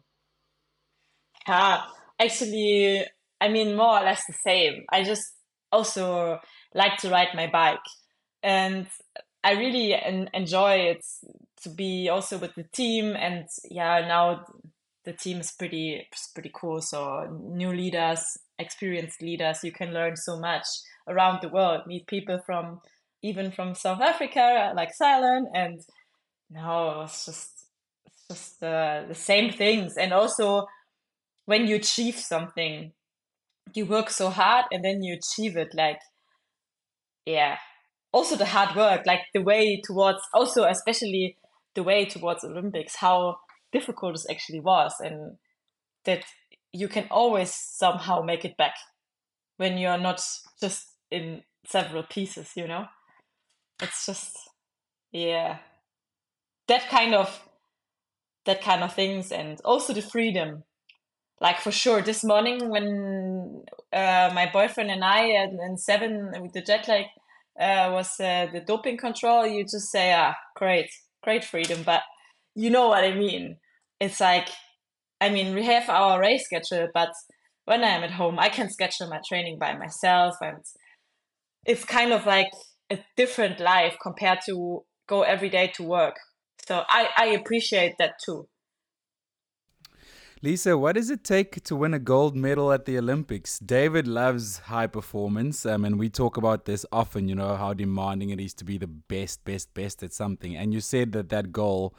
[1.47, 1.84] Yeah,
[2.19, 3.05] actually,
[3.39, 4.84] I mean, more or less the same.
[4.89, 5.23] I just
[5.71, 6.39] also
[6.73, 7.79] like to ride my bike,
[8.43, 8.88] and
[9.43, 11.05] I really en- enjoy it
[11.63, 14.45] to be also with the team, and yeah, now
[15.05, 16.81] the team is pretty pretty cool.
[16.81, 18.23] So new leaders,
[18.60, 20.65] experienced leaders, you can learn so much
[21.07, 21.88] around the world.
[21.88, 22.81] Meet people from
[23.23, 25.79] even from South Africa, like Xylon, and
[26.49, 27.65] no, it's just
[28.05, 29.97] it's just uh, the same things.
[29.97, 30.67] And also,
[31.45, 32.93] when you achieve something,
[33.73, 35.73] you work so hard, and then you achieve it.
[35.73, 35.99] Like,
[37.25, 37.57] yeah,
[38.12, 41.38] also the hard work, like the way towards, also especially
[41.75, 43.38] the way towards Olympics, how
[43.71, 45.38] difficult it actually was, and
[46.05, 46.23] that
[46.73, 48.75] you can always somehow make it back
[49.57, 50.21] when you're not
[50.60, 52.86] just in several pieces, you know?
[53.82, 54.38] It's just,
[55.12, 55.60] yeah,
[56.67, 57.41] that kind of
[58.46, 60.63] that kind of things and also the freedom.
[61.39, 63.63] Like for sure this morning when
[63.94, 67.06] uh, my boyfriend and i and, and seven with the jet lag
[67.60, 70.89] uh, was uh, the doping control you just say ah great
[71.24, 71.84] great freedom.
[71.84, 72.04] But
[72.56, 73.58] you know what i mean.
[74.00, 74.50] It's like
[75.22, 77.12] i mean we have our race schedule but
[77.65, 80.58] when i'm at home i can schedule my training by myself and
[81.65, 82.52] it's kind of like
[82.91, 86.15] a different life compared to go every day to work
[86.67, 88.47] so i i appreciate that too
[90.43, 93.60] Lisa, what does it take to win a gold medal at the Olympics?
[93.60, 98.32] David loves high performance, um, and we talk about this often, you know, how demanding
[98.32, 100.56] it is to be the best, best, best at something.
[100.56, 101.93] And you said that that goal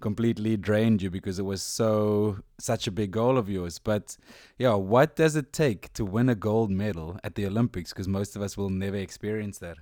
[0.00, 3.78] completely drained you because it was so, such a big goal of yours.
[3.78, 4.16] But
[4.58, 7.92] yeah, what does it take to win a gold medal at the Olympics?
[7.92, 9.76] Because most of us will never experience that.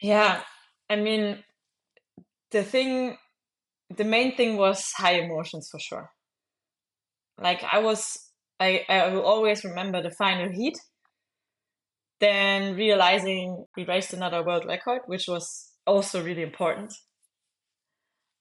[0.00, 0.42] Yeah,
[0.88, 1.44] I mean,
[2.50, 3.16] the thing,
[3.96, 6.10] the main thing was high emotions for sure
[7.40, 8.18] like I was,
[8.60, 10.78] I, I will always remember the final heat.
[12.20, 16.92] Then realizing we raced another world record, which was also really important.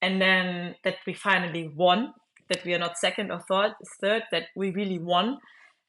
[0.01, 2.13] And then that we finally won,
[2.49, 5.37] that we are not second or third, third, that we really won.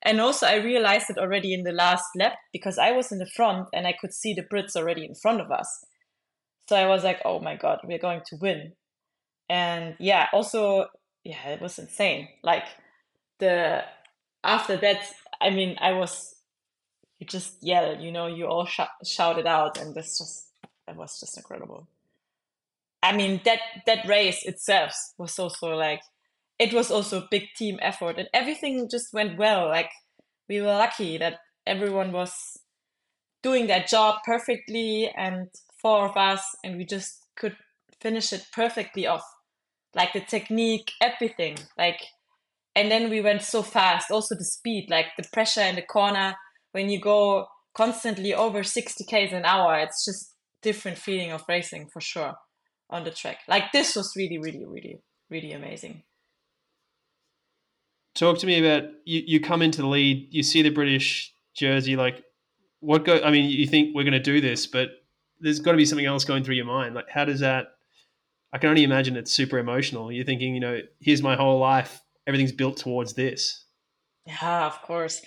[0.02, 3.30] And also, I realized it already in the last lap because I was in the
[3.36, 5.84] front and I could see the Brits already in front of us.
[6.68, 8.72] So I was like, oh my God, we're going to win.
[9.48, 10.86] And yeah, also,
[11.24, 12.28] yeah, it was insane.
[12.42, 12.64] Like,
[13.40, 13.82] the
[14.44, 15.00] after that,
[15.40, 16.34] I mean, I was
[17.20, 20.48] you just yell, you know, you all sh- shouted out, and this just
[20.88, 21.86] it was just incredible.
[23.02, 26.00] I mean, that that race itself was also like
[26.60, 29.66] it was also a big team effort, and everything just went well.
[29.68, 29.90] Like
[30.48, 32.32] we were lucky that everyone was
[33.42, 35.48] doing their job perfectly, and
[35.80, 37.56] four of us, and we just could
[38.00, 39.24] finish it perfectly off.
[39.94, 41.56] Like the technique, everything.
[41.76, 42.00] Like
[42.76, 46.34] and then we went so fast also the speed like the pressure in the corner
[46.72, 51.88] when you go constantly over 60 k's an hour it's just different feeling of racing
[51.92, 52.34] for sure
[52.90, 56.02] on the track like this was really really really really amazing
[58.14, 61.96] talk to me about you, you come into the lead you see the british jersey
[61.96, 62.24] like
[62.80, 64.90] what go i mean you think we're going to do this but
[65.40, 67.68] there's got to be something else going through your mind like how does that
[68.52, 72.00] i can only imagine it's super emotional you're thinking you know here's my whole life
[72.30, 73.64] everything's built towards this.
[74.26, 75.22] Yeah, of course.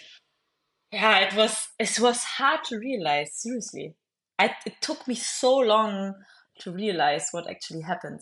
[0.91, 3.34] Yeah, it was it was hard to realize.
[3.34, 3.96] Seriously,
[4.39, 6.13] I, it took me so long
[6.60, 8.22] to realize what actually happened.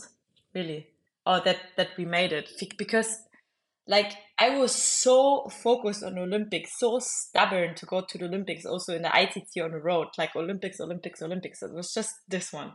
[0.56, 0.88] Really,
[1.26, 3.20] or that that we made it because,
[3.92, 8.66] like, I was so focused on Olympics, so stubborn to go to the Olympics.
[8.66, 11.62] Also in the ITT on the road, like Olympics, Olympics, Olympics.
[11.62, 12.72] It was just this one,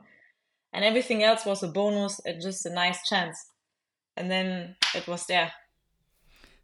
[0.73, 3.37] and everything else was a bonus and just a nice chance.
[4.17, 5.53] And then it was there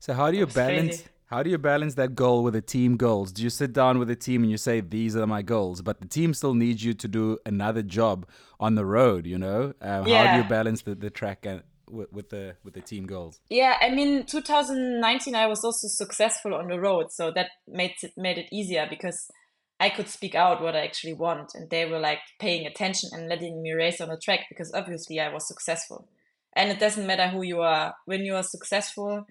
[0.03, 1.05] so how do you balance crazy.
[1.27, 3.31] how do you balance that goal with the team goals?
[3.31, 6.01] Do you sit down with the team and you say these are my goals, but
[6.01, 8.27] the team still needs you to do another job
[8.59, 9.29] on the road?
[9.29, 10.27] You know, um, yeah.
[10.27, 13.41] how do you balance the, the track and with, with the with the team goals?
[13.49, 18.13] Yeah, I mean, 2019 I was also successful on the road, so that made it
[18.17, 19.31] made it easier because
[19.79, 23.29] I could speak out what I actually want, and they were like paying attention and
[23.29, 26.09] letting me race on the track because obviously I was successful.
[26.55, 29.25] And it doesn't matter who you are when you are successful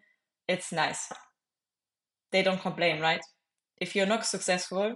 [0.52, 1.10] it's nice.
[2.32, 3.21] They don't complain, right?
[3.80, 4.95] If you're not successful,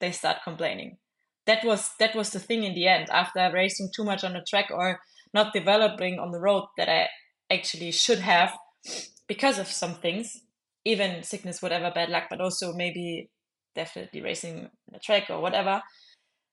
[0.00, 0.96] they start complaining.
[1.44, 3.08] That was that was the thing in the end.
[3.10, 4.98] After racing too much on the track or
[5.36, 7.06] not developing on the road that I
[7.52, 8.50] actually should have
[9.28, 10.42] because of some things,
[10.84, 13.30] even sickness, whatever, bad luck, but also maybe
[13.74, 15.82] definitely racing the track or whatever.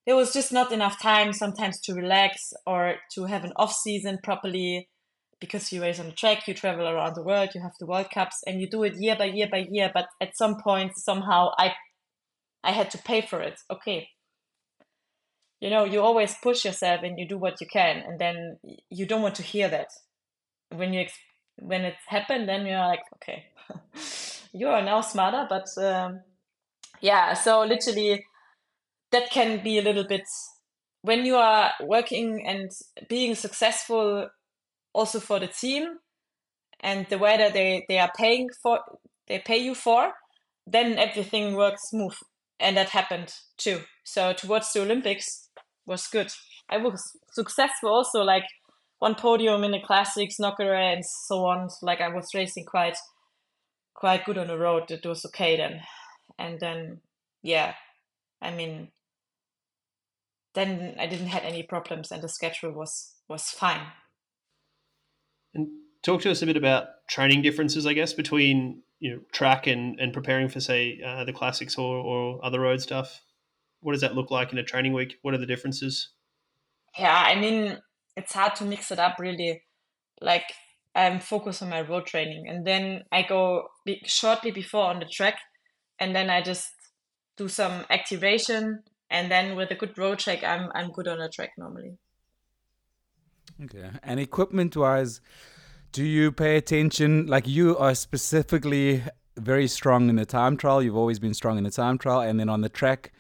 [0.05, 4.19] There was just not enough time sometimes to relax or to have an off season
[4.21, 4.89] properly
[5.39, 8.07] because you race on the track, you travel around the world, you have the World
[8.13, 9.91] Cups, and you do it year by year by year.
[9.93, 11.73] But at some point, somehow, I,
[12.63, 13.59] I had to pay for it.
[13.69, 14.07] Okay,
[15.63, 18.57] you know, you always push yourself and you do what you can, and then
[18.89, 19.87] you don't want to hear that.
[20.75, 21.05] When you
[21.55, 23.45] when it happened, then you're like, okay,
[24.53, 25.47] you are now smarter.
[25.49, 26.19] But um,
[26.99, 28.25] yeah, so literally,
[29.11, 30.25] that can be a little bit
[31.01, 32.69] when you are working and
[33.07, 34.27] being successful
[34.91, 35.99] also for the team
[36.81, 38.81] and the way that they, they are paying for
[39.27, 40.11] they pay you for,
[40.67, 42.15] then everything works smooth.
[42.59, 43.79] And that happened too.
[44.03, 45.42] So towards the Olympics
[45.85, 46.31] was good.
[46.69, 48.45] I was successful also like
[48.99, 51.69] one podium in the classics, Nokere and so on.
[51.81, 52.97] Like I was racing quite
[53.93, 54.89] quite good on the road.
[54.91, 55.81] It was okay then.
[56.39, 57.01] And then
[57.41, 57.73] yeah,
[58.41, 58.89] I mean
[60.53, 63.87] then I didn't have any problems and the schedule was was fine.
[65.53, 65.67] And
[66.03, 69.99] talk to us a bit about training differences, I guess, between you know track and,
[69.99, 73.21] and preparing for say uh, the classics or, or other road stuff?
[73.83, 75.17] What does that look like in a training week?
[75.21, 76.09] What are the differences?
[76.97, 77.79] Yeah, I mean
[78.15, 79.63] it's hard to mix it up really.
[80.21, 80.53] Like
[80.95, 85.05] I'm focused on my road training, and then I go be- shortly before on the
[85.05, 85.39] track,
[85.99, 86.69] and then I just
[87.35, 91.29] do some activation, and then with a good road check, I'm I'm good on the
[91.29, 91.97] track normally.
[93.63, 95.21] Okay, and equipment wise,
[95.91, 97.25] do you pay attention?
[97.27, 99.03] Like you are specifically
[99.37, 100.81] very strong in the time trial.
[100.81, 103.11] You've always been strong in the time trial, and then on the track,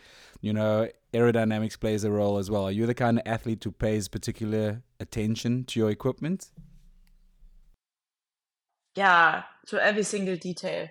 [0.43, 2.65] you know, aerodynamics plays a role as well.
[2.65, 6.51] Are you the kind of athlete who pays particular attention to your equipment?
[8.93, 10.89] Yeah, to every single detail.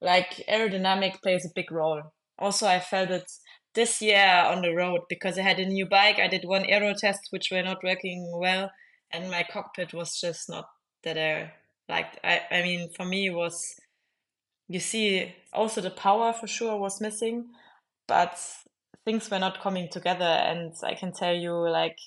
[0.00, 2.02] Like aerodynamic plays a big role.
[2.38, 3.28] Also, I felt it
[3.74, 6.20] this year on the road because I had a new bike.
[6.20, 8.70] I did one aero test which were not working well,
[9.12, 10.66] and my cockpit was just not
[11.02, 11.52] that I
[11.88, 12.20] liked.
[12.22, 13.74] I, I mean, for me, it was
[14.68, 17.46] you see also the power for sure was missing,
[18.06, 18.38] but
[19.04, 20.24] things were not coming together.
[20.24, 21.98] And I can tell you, like,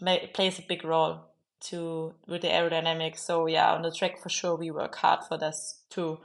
[0.00, 1.26] it plays a big role
[1.60, 3.18] to with the aerodynamics.
[3.18, 6.18] So yeah, on the track for sure, we work hard for this too.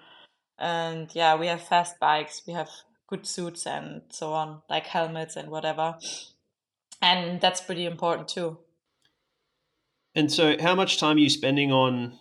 [0.60, 2.42] And yeah, we have fast bikes.
[2.46, 2.70] We have
[3.08, 5.96] good suits and so on, like helmets and whatever.
[7.02, 8.60] And that's pretty important too.
[10.14, 12.20] And so, how much time are you spending on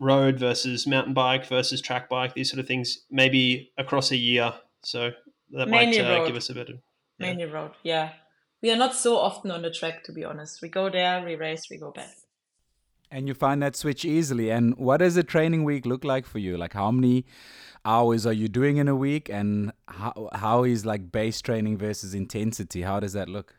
[0.00, 4.54] road versus mountain bike versus track bike, these sort of things, maybe across a year?
[4.82, 5.10] So
[5.52, 6.76] that Mainly might uh, give us a bit of.
[7.18, 7.26] Yeah.
[7.26, 8.12] Mainly road, yeah.
[8.62, 10.60] We are not so often on the track, to be honest.
[10.62, 12.10] We go there, we race, we go back.
[13.10, 14.50] And you find that switch easily.
[14.50, 16.56] And what does a training week look like for you?
[16.56, 17.24] Like, how many
[17.86, 22.14] hours are you doing in a week and how how is like base training versus
[22.14, 23.54] intensity how does that look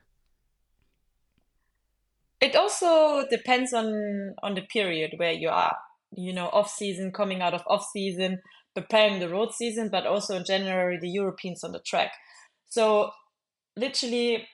[2.41, 5.75] it also depends on on the period where you are
[6.11, 8.39] you know off season coming out of off season
[8.75, 12.11] preparing the road season but also in january the europeans on the track
[12.67, 13.09] so
[13.77, 14.47] literally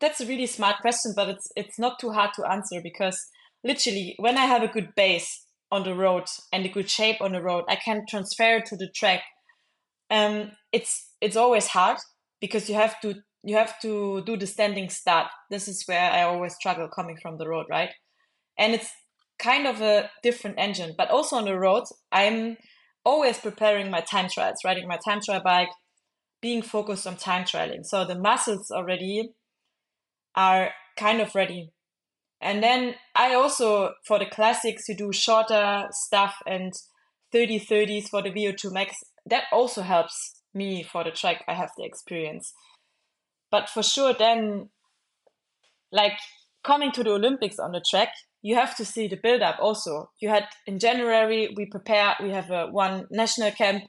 [0.00, 3.18] that's a really smart question but it's it's not too hard to answer because
[3.64, 7.32] literally when i have a good base on the road and a good shape on
[7.32, 9.22] the road, I can transfer to the track.
[10.10, 11.98] Um, it's it's always hard
[12.40, 15.28] because you have to you have to do the standing start.
[15.50, 17.90] This is where I always struggle coming from the road, right?
[18.58, 18.90] And it's
[19.38, 22.56] kind of a different engine, but also on the road, I'm
[23.04, 25.70] always preparing my time trials, riding my time trial bike,
[26.40, 27.84] being focused on time trialing.
[27.84, 29.34] So the muscles already
[30.34, 31.72] are kind of ready
[32.40, 36.72] and then I also, for the classics, you do shorter stuff and
[37.32, 38.96] 30 30s for the VO2 max.
[39.26, 41.44] That also helps me for the track.
[41.46, 42.52] I have the experience.
[43.50, 44.70] But for sure, then,
[45.92, 46.18] like
[46.64, 50.10] coming to the Olympics on the track, you have to see the build up also.
[50.18, 53.84] You had in January, we prepare, we have a one national camp,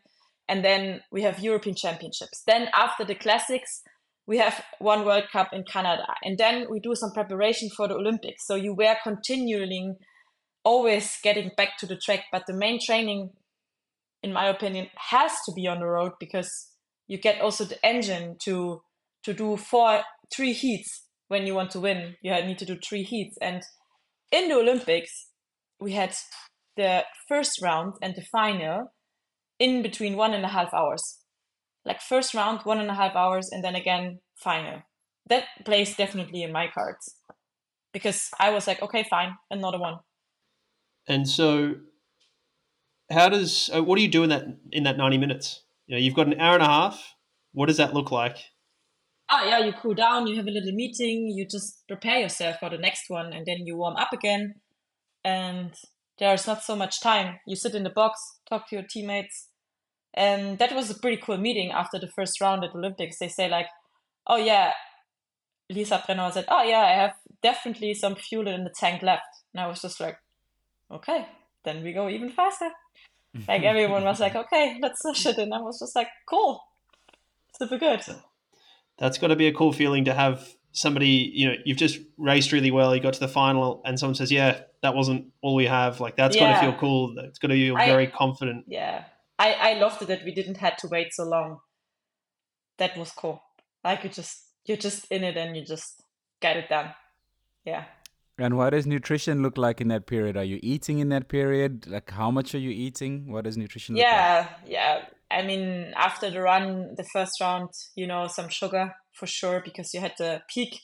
[0.51, 2.43] and then we have European championships.
[2.45, 3.83] Then after the classics,
[4.27, 7.95] we have one World Cup in Canada, and then we do some preparation for the
[7.95, 8.45] Olympics.
[8.45, 9.93] So you were continually
[10.65, 13.29] always getting back to the track, but the main training,
[14.21, 16.51] in my opinion, has to be on the road because
[17.07, 18.81] you get also the engine to
[19.23, 20.01] to do four
[20.35, 22.15] three heats when you want to win.
[22.21, 23.61] You need to do three heats, and
[24.33, 25.29] in the Olympics
[25.79, 26.13] we had
[26.75, 28.91] the first round and the final
[29.61, 31.19] in between one and a half hours.
[31.85, 34.81] Like first round one and a half hours and then again final.
[35.27, 37.15] That plays definitely in my cards.
[37.93, 39.99] Because i was like okay fine another one.
[41.07, 41.75] And so
[43.11, 45.63] how does uh, what do you do in that in that 90 minutes?
[45.85, 47.15] You know you've got an hour and a half.
[47.53, 48.37] What does that look like?
[49.29, 52.69] Oh yeah you cool down you have a little meeting you just prepare yourself for
[52.69, 54.55] the next one and then you warm up again.
[55.23, 55.73] And
[56.17, 57.39] there's not so much time.
[57.45, 58.19] You sit in the box
[58.49, 59.50] talk to your teammates
[60.13, 63.19] and that was a pretty cool meeting after the first round at Olympics.
[63.19, 63.67] They say like,
[64.27, 64.73] oh yeah,
[65.69, 69.23] Lisa Brennauer said, oh yeah, I have definitely some fuel in the tank left.
[69.53, 70.17] And I was just like,
[70.89, 71.27] okay,
[71.63, 72.69] then we go even faster.
[73.47, 75.37] like everyone was like, okay, let's push it.
[75.37, 76.61] And I was just like, cool,
[77.57, 78.01] super good.
[78.97, 82.51] That's got to be a cool feeling to have somebody, you know, you've just raced
[82.51, 85.65] really well, you got to the final, and someone says, yeah, that wasn't all we
[85.65, 85.99] have.
[85.99, 86.53] Like, that's yeah.
[86.53, 87.15] got to feel cool.
[87.17, 88.65] It's got to feel very confident.
[88.67, 89.05] Yeah.
[89.41, 91.61] I, I loved it that we didn't had to wait so long.
[92.77, 93.41] That was cool.
[93.83, 96.03] Like you just you're just in it and you just
[96.41, 96.93] get it done.
[97.65, 97.85] Yeah.
[98.37, 100.37] And what does nutrition look like in that period?
[100.37, 101.87] Are you eating in that period?
[101.87, 103.31] Like how much are you eating?
[103.31, 104.69] What does nutrition yeah, like?
[104.69, 109.59] Yeah, I mean, after the run, the first round, you know, some sugar for sure
[109.65, 110.79] because you had the peak.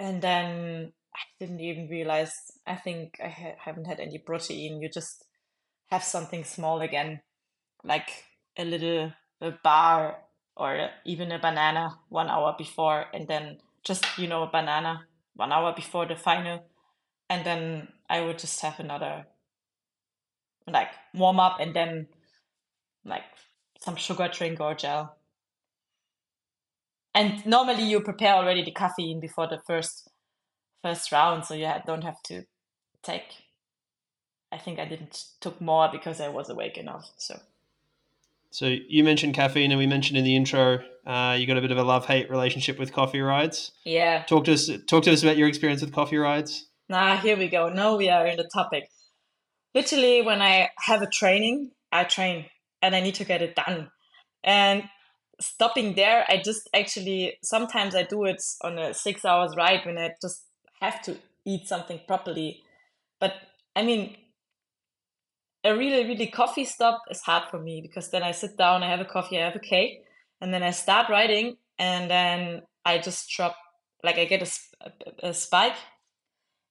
[0.00, 2.32] And then I didn't even realize,
[2.66, 4.80] I think I ha- haven't had any protein.
[4.80, 5.26] You just
[5.90, 7.20] have something small again
[7.84, 8.24] like
[8.56, 10.18] a little a bar
[10.56, 15.52] or even a banana one hour before, and then just you know a banana one
[15.52, 16.64] hour before the final,
[17.28, 19.26] and then I would just have another
[20.66, 22.06] like warm up and then
[23.04, 23.24] like
[23.80, 25.16] some sugar drink or gel.
[27.14, 30.08] And normally you prepare already the caffeine before the first
[30.82, 32.44] first round, so you don't have to
[33.02, 33.44] take.
[34.50, 37.10] I think I didn't took more because I was awake enough.
[37.16, 37.40] So.
[38.52, 41.72] So you mentioned caffeine, and we mentioned in the intro, uh, you got a bit
[41.72, 43.72] of a love hate relationship with coffee rides.
[43.84, 44.24] Yeah.
[44.24, 44.70] Talk to us.
[44.86, 46.68] Talk to us about your experience with coffee rides.
[46.88, 47.70] Nah, here we go.
[47.70, 48.88] Now we are in the topic.
[49.74, 52.44] Literally, when I have a training, I train,
[52.82, 53.88] and I need to get it done.
[54.44, 54.84] And
[55.40, 59.96] stopping there, I just actually sometimes I do it on a six hours ride when
[59.96, 60.44] I just
[60.80, 62.62] have to eat something properly.
[63.18, 63.32] But
[63.74, 64.16] I mean,
[65.64, 68.90] a really, really coffee stop is hard for me because then I sit down, I
[68.90, 70.04] have a coffee, I have a cake,
[70.40, 73.56] and then I start writing, and then I just drop,
[74.02, 74.92] like I get a,
[75.28, 75.76] a, spike,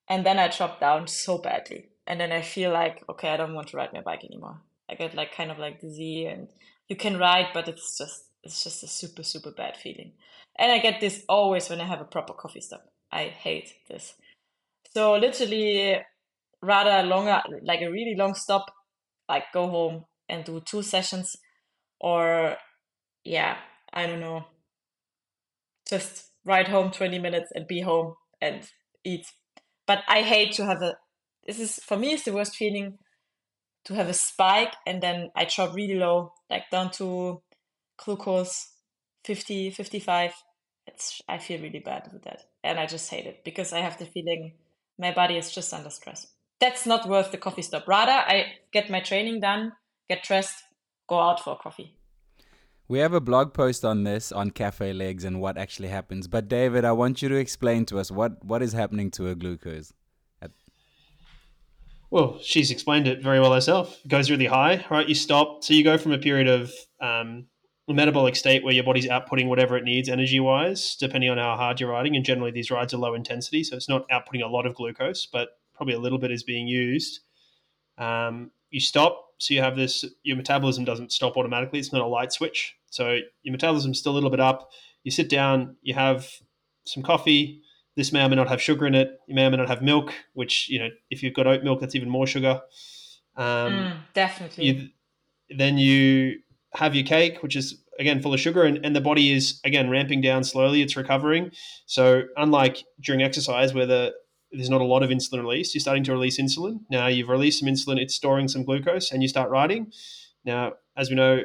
[0.09, 1.89] and then I drop down so badly.
[2.05, 4.59] And then I feel like, okay, I don't want to ride my bike anymore.
[4.89, 6.49] I get like kind of like dizzy, and
[6.89, 10.11] you can ride, but it's just it's just a super super bad feeling.
[10.57, 12.85] And I get this always when I have a proper coffee stop.
[13.11, 14.15] I hate this.
[14.93, 15.99] So literally,
[16.61, 18.65] rather longer, like a really long stop,
[19.31, 21.35] like go home and do two sessions,
[21.99, 22.57] or
[23.23, 23.57] yeah,
[23.93, 24.45] I don't know,
[25.89, 28.69] just ride home twenty minutes and be home and
[29.03, 29.25] eat.
[29.87, 30.97] But I hate to have a.
[31.45, 32.13] This is for me.
[32.13, 32.97] It's the worst feeling
[33.85, 37.41] to have a spike and then I drop really low, like down to
[37.97, 38.67] glucose
[39.25, 40.33] 50, 55
[40.87, 43.97] it's I feel really bad with that, and I just hate it because I have
[43.97, 44.53] the feeling
[44.97, 46.27] my body is just under stress.
[46.61, 47.87] That's not worth the coffee stop.
[47.87, 49.73] Rather, I get my training done,
[50.07, 50.63] get dressed,
[51.09, 51.95] go out for coffee.
[52.87, 56.27] We have a blog post on this on cafe legs and what actually happens.
[56.27, 59.35] But David, I want you to explain to us what what is happening to a
[59.35, 59.91] glucose.
[62.11, 63.97] Well, she's explained it very well herself.
[64.03, 65.07] It goes really high, right?
[65.07, 67.45] You stop, so you go from a period of um,
[67.87, 71.55] a metabolic state where your body's outputting whatever it needs energy wise, depending on how
[71.55, 72.17] hard you're riding.
[72.17, 75.25] And generally, these rides are low intensity, so it's not outputting a lot of glucose,
[75.25, 75.51] but
[75.81, 77.21] probably a little bit is being used.
[77.97, 80.05] Um, you stop, so you have this.
[80.21, 82.75] Your metabolism doesn't stop automatically; it's not a light switch.
[82.91, 84.69] So your metabolism's still a little bit up.
[85.03, 86.29] You sit down, you have
[86.85, 87.63] some coffee.
[87.95, 89.17] This may or may not have sugar in it.
[89.27, 91.79] You may or may not have milk, which you know, if you've got oat milk,
[91.79, 92.61] that's even more sugar.
[93.35, 94.65] Um, mm, definitely.
[94.65, 94.89] You,
[95.57, 96.41] then you
[96.75, 99.89] have your cake, which is again full of sugar, and, and the body is again
[99.89, 100.83] ramping down slowly.
[100.83, 101.49] It's recovering.
[101.87, 104.13] So unlike during exercise where the
[104.51, 105.73] there's not a lot of insulin release.
[105.73, 106.79] you're starting to release insulin.
[106.89, 109.91] Now you've released some insulin, it's storing some glucose, and you start riding.
[110.43, 111.41] Now, as we know,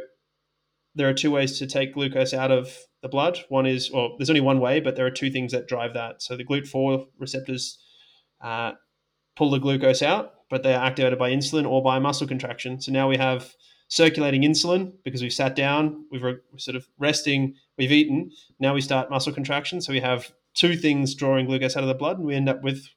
[0.95, 3.39] there are two ways to take glucose out of the blood.
[3.49, 6.23] One is, well, there's only one way, but there are two things that drive that.
[6.23, 7.79] So the GLUT4 receptors
[8.41, 8.73] uh,
[9.37, 12.81] pull the glucose out, but they are activated by insulin or by muscle contraction.
[12.81, 13.55] So now we have
[13.89, 18.31] circulating insulin because we've sat down, we've re- sort of resting, we've eaten.
[18.59, 19.81] Now we start muscle contraction.
[19.81, 22.63] So we have two things drawing glucose out of the blood, and we end up
[22.63, 22.89] with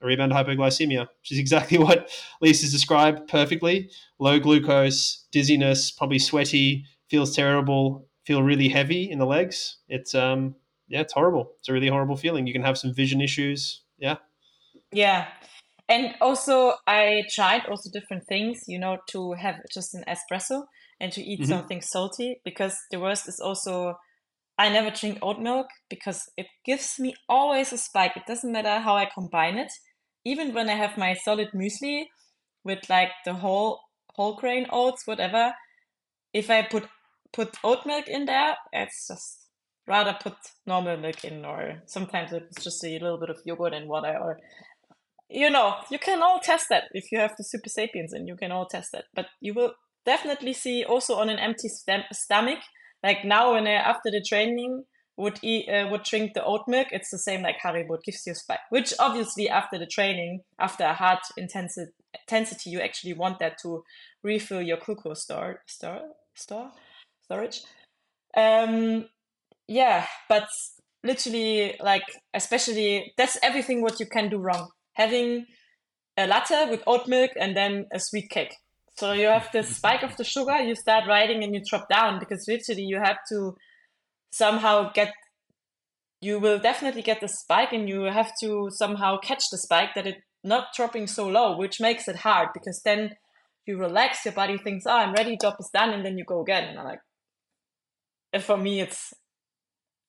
[0.00, 2.08] a rebound hypoglycemia, which is exactly what
[2.40, 3.90] Lisa's described perfectly.
[4.20, 9.78] Low glucose, dizziness, probably sweaty, feels terrible, feel really heavy in the legs.
[9.88, 10.54] It's um
[10.88, 11.50] yeah, it's horrible.
[11.58, 12.46] It's a really horrible feeling.
[12.46, 13.82] You can have some vision issues.
[13.98, 14.18] Yeah.
[14.92, 15.26] Yeah
[15.88, 20.64] and also i tried also different things you know to have just an espresso
[21.00, 21.50] and to eat mm-hmm.
[21.50, 23.94] something salty because the worst is also
[24.58, 28.78] i never drink oat milk because it gives me always a spike it doesn't matter
[28.80, 29.72] how i combine it
[30.24, 32.04] even when i have my solid muesli
[32.64, 33.80] with like the whole
[34.14, 35.52] whole grain oats whatever
[36.32, 36.88] if i put
[37.32, 39.48] put oat milk in there it's just
[39.86, 40.34] rather put
[40.66, 44.38] normal milk in or sometimes it's just a little bit of yogurt and water or
[45.28, 48.36] you know, you can all test that if you have the super sapiens and you
[48.36, 49.04] can all test that.
[49.14, 52.60] But you will definitely see also on an empty stomach.
[53.06, 54.82] Like now, when I, after the training
[55.16, 57.94] would eat uh, would drink the oat milk, it's the same like Haribo.
[57.94, 58.58] It gives you a spike.
[58.70, 63.84] Which obviously after the training, after a hard intensive intensity, you actually want that to
[64.24, 66.00] refill your glucose store store
[66.34, 66.72] store
[67.22, 67.62] storage.
[68.36, 69.06] Um,
[69.68, 70.48] yeah, but
[71.04, 72.02] literally like
[72.34, 75.46] especially that's everything what you can do wrong having
[76.16, 78.56] a latte with oat milk and then a sweet cake.
[78.98, 82.18] So you have the spike of the sugar, you start riding and you drop down
[82.18, 83.56] because literally you have to
[84.30, 85.12] somehow get
[86.22, 90.06] you will definitely get the spike and you have to somehow catch the spike that
[90.06, 93.16] it not dropping so low, which makes it hard because then
[93.66, 96.40] you relax, your body thinks, "Oh, I'm ready, job is done," and then you go
[96.40, 96.64] again.
[96.68, 97.00] And I'm like,
[98.32, 99.12] and for me, it's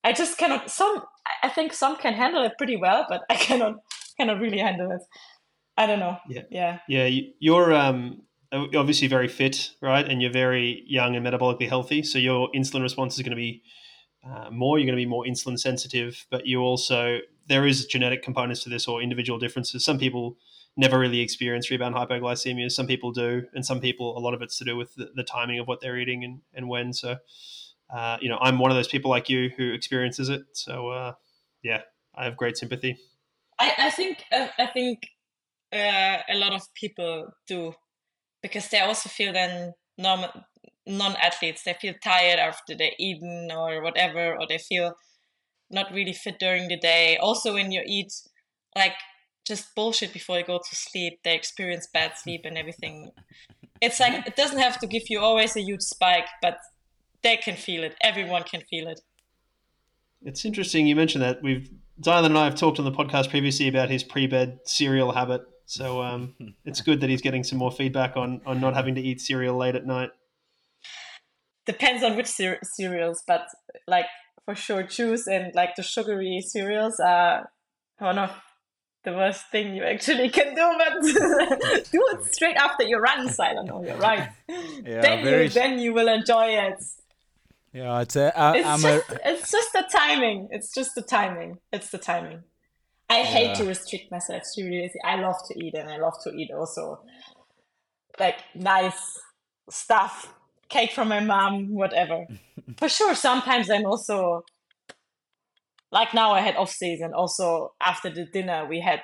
[0.03, 0.69] I just cannot.
[0.69, 1.03] Some
[1.43, 3.75] I think some can handle it pretty well, but I cannot
[4.17, 5.01] cannot really handle it.
[5.75, 6.17] I don't know.
[6.29, 7.21] Yeah, yeah, yeah.
[7.39, 8.21] You're um
[8.51, 10.07] obviously very fit, right?
[10.07, 13.63] And you're very young and metabolically healthy, so your insulin response is going to be
[14.25, 14.77] uh, more.
[14.77, 18.69] You're going to be more insulin sensitive, but you also there is genetic components to
[18.69, 19.85] this or individual differences.
[19.85, 20.37] Some people
[20.75, 22.71] never really experience rebound hypoglycemia.
[22.71, 25.23] Some people do, and some people a lot of it's to do with the, the
[25.23, 26.93] timing of what they're eating and, and when.
[26.93, 27.17] So,
[27.89, 30.43] uh, you know, I'm one of those people like you who experiences it.
[30.53, 31.13] So, uh,
[31.63, 31.81] yeah,
[32.15, 32.97] I have great sympathy.
[33.59, 35.07] I, I think uh, I think
[35.73, 37.73] uh, a lot of people do
[38.41, 40.29] because they also feel then normal
[40.85, 44.93] non-athletes they feel tired after they eaten or whatever or they feel
[45.69, 47.17] not really fit during the day.
[47.17, 48.13] Also when you eat
[48.75, 48.93] like
[49.45, 53.11] just bullshit before you go to sleep they experience bad sleep and everything.
[53.81, 56.57] It's like it doesn't have to give you always a huge spike but
[57.21, 57.95] they can feel it.
[58.01, 59.01] Everyone can feel it.
[60.21, 61.43] It's interesting you mentioned that.
[61.43, 61.69] We've
[62.01, 66.01] Dylan and I have talked on the podcast previously about his pre-bed cereal habit so
[66.01, 66.34] um,
[66.65, 69.55] it's good that he's getting some more feedback on on not having to eat cereal
[69.55, 70.09] late at night
[71.68, 73.45] depends on which cer- cereals, but
[73.88, 74.07] like
[74.45, 77.51] for sure, juice and like the sugary cereals are
[77.99, 78.32] one of
[79.03, 80.74] the worst thing you actually can do.
[80.80, 81.01] But
[81.91, 83.70] do it straight after your run, Xylon.
[83.72, 84.30] Oh, you're right.
[84.49, 86.84] Yeah, then you then you will enjoy it.
[87.74, 89.20] Yeah, it's a, I, it's, just, a...
[89.30, 90.47] it's just the timing.
[90.49, 91.59] It's just the timing.
[91.72, 92.43] It's the timing.
[93.09, 93.25] I yeah.
[93.25, 94.99] hate to restrict myself seriously.
[95.05, 96.99] I love to eat and I love to eat also
[98.19, 99.19] like nice
[99.69, 100.33] stuff
[100.69, 102.25] cake from my mom, whatever.
[102.77, 104.43] For sure, sometimes I'm also
[105.91, 107.13] like now I had off season.
[107.13, 109.01] Also after the dinner we had,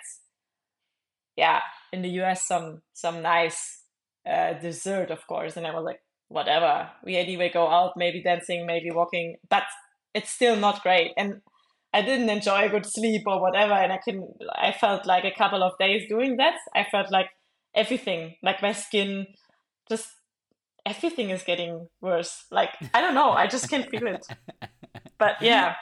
[1.36, 3.84] yeah, in the US some some nice
[4.30, 6.90] uh, dessert, of course, and I was like, whatever.
[7.04, 9.64] We anyway go out, maybe dancing, maybe walking, but
[10.14, 11.12] it's still not great.
[11.18, 11.42] And
[11.94, 15.32] I didn't enjoy a good sleep or whatever, and I can I felt like a
[15.32, 16.56] couple of days doing that.
[16.76, 17.30] I felt like
[17.76, 19.28] everything, like my skin,
[19.90, 20.10] just
[20.86, 22.46] everything is getting worse.
[22.52, 24.26] Like I don't know, I just can't feel it.
[25.18, 25.76] But yeah.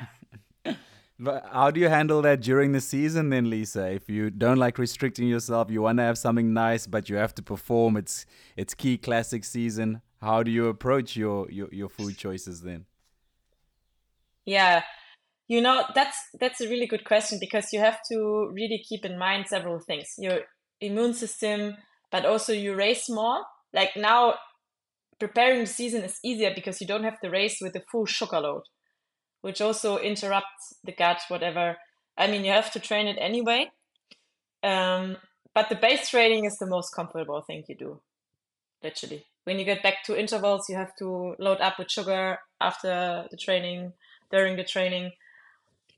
[1.17, 3.91] But how do you handle that during the season then, Lisa?
[3.91, 7.35] If you don't like restricting yourself, you want to have something nice, but you have
[7.35, 7.95] to perform.
[7.95, 8.25] It's
[8.57, 10.01] it's key classic season.
[10.19, 12.85] How do you approach your your, your food choices then?
[14.45, 14.81] Yeah,
[15.51, 19.17] you know that's that's a really good question because you have to really keep in
[19.17, 20.39] mind several things: your
[20.79, 21.75] immune system,
[22.09, 23.41] but also you race more.
[23.73, 24.35] Like now,
[25.19, 28.39] preparing the season is easier because you don't have to race with the full sugar
[28.39, 28.63] load,
[29.41, 31.75] which also interrupts the gut, whatever.
[32.17, 33.71] I mean, you have to train it anyway.
[34.63, 35.17] Um,
[35.53, 37.99] but the base training is the most comfortable thing you do,
[38.81, 39.25] literally.
[39.43, 43.37] When you get back to intervals, you have to load up with sugar after the
[43.37, 43.91] training,
[44.31, 45.11] during the training.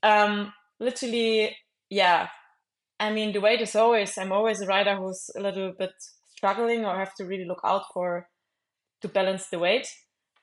[0.04, 1.56] Um, literally,
[1.88, 2.28] yeah.
[3.00, 5.92] I mean, the weight is always, I'm always a rider who's a little bit
[6.36, 8.28] struggling or have to really look out for
[9.00, 9.88] to balance the weight.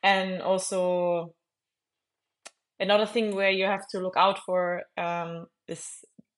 [0.03, 1.35] And also
[2.79, 5.85] another thing where you have to look out for um, is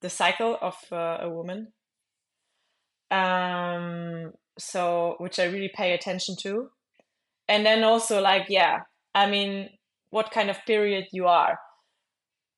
[0.01, 1.69] the cycle of uh, a woman.
[3.09, 6.69] Um, so which i really pay attention to.
[7.47, 8.80] And then also like yeah
[9.15, 9.69] i mean
[10.09, 11.57] what kind of period you are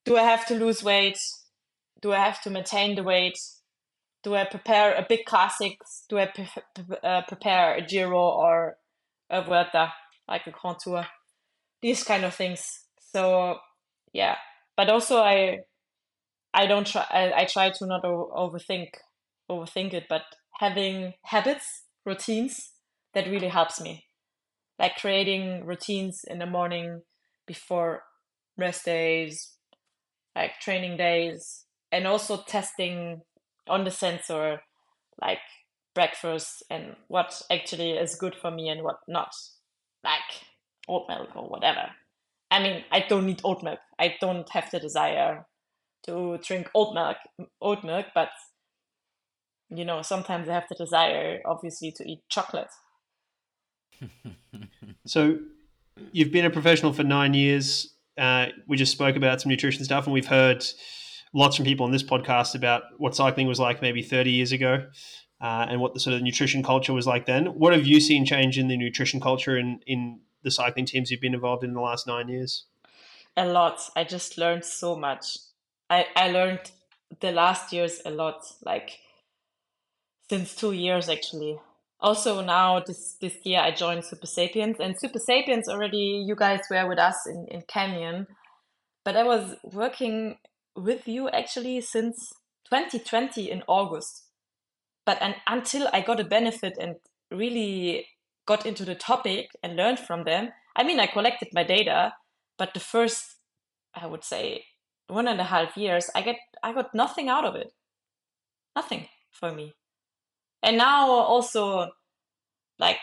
[0.05, 1.19] do i have to lose weight?
[2.01, 3.37] Do i have to maintain the weight?
[4.23, 6.05] Do i prepare a big classics?
[6.09, 6.49] Do i pre-
[7.03, 8.77] uh, prepare a giro or
[9.29, 9.93] a Vuelta,
[10.27, 11.05] like a Grand Tour,
[11.81, 12.85] these kind of things.
[13.11, 13.57] So
[14.13, 14.35] yeah,
[14.77, 15.59] but also I
[16.53, 18.89] I don't try I, I try to not overthink
[19.49, 20.23] overthink it, but
[20.59, 22.71] having habits, routines
[23.13, 24.05] that really helps me.
[24.79, 27.01] Like creating routines in the morning
[27.47, 28.03] before
[28.57, 29.54] rest days,
[30.35, 33.21] like training days, and also testing
[33.67, 34.61] on the sensor,
[35.21, 35.39] like
[35.93, 39.33] breakfast and what actually is good for me and what not,
[40.03, 40.43] like
[40.87, 41.89] oat milk or whatever.
[42.51, 43.79] I mean, I don't need oat milk.
[43.97, 45.45] I don't have the desire
[46.05, 47.17] to drink oat milk,
[47.61, 48.29] oat milk, but
[49.69, 52.69] you know, sometimes I have the desire, obviously, to eat chocolate.
[55.05, 55.39] so,
[56.11, 57.94] you've been a professional for nine years.
[58.17, 60.65] Uh, we just spoke about some nutrition stuff, and we've heard
[61.33, 64.85] lots from people on this podcast about what cycling was like maybe 30 years ago
[65.41, 67.47] uh, and what the sort of nutrition culture was like then.
[67.47, 71.21] What have you seen change in the nutrition culture in, in the cycling teams you've
[71.21, 72.65] been involved in, in the last nine years?
[73.35, 73.81] A lot.
[73.95, 75.37] I just learned so much.
[75.89, 76.71] I, I learned
[77.19, 78.99] the last years a lot, like
[80.29, 81.59] since two years actually.
[82.05, 86.61] Also now this this year I joined Super Sapiens and Super Sapiens already you guys
[86.69, 88.27] were with us in, in Canyon.
[89.03, 90.37] But I was working
[90.75, 92.31] with you actually since
[92.69, 94.23] 2020 in August.
[95.05, 96.95] But and until I got a benefit and
[97.31, 98.07] really
[98.45, 102.13] got into the topic and learned from them, I mean I collected my data,
[102.59, 103.37] but the first
[103.95, 104.65] I would say
[105.07, 107.71] one and a half years I get I got nothing out of it.
[108.75, 109.73] Nothing for me
[110.65, 111.91] and now also
[112.79, 112.97] like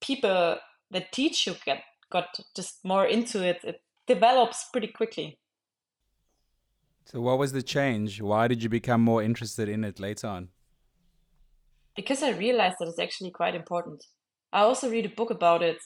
[0.00, 0.56] people
[0.90, 5.38] that teach you get got just more into it it develops pretty quickly.
[7.04, 8.22] So what was the change?
[8.22, 10.48] Why did you become more interested in it later on?
[11.96, 14.06] Because i realized that it's actually quite important.
[14.52, 15.78] I also read a book about it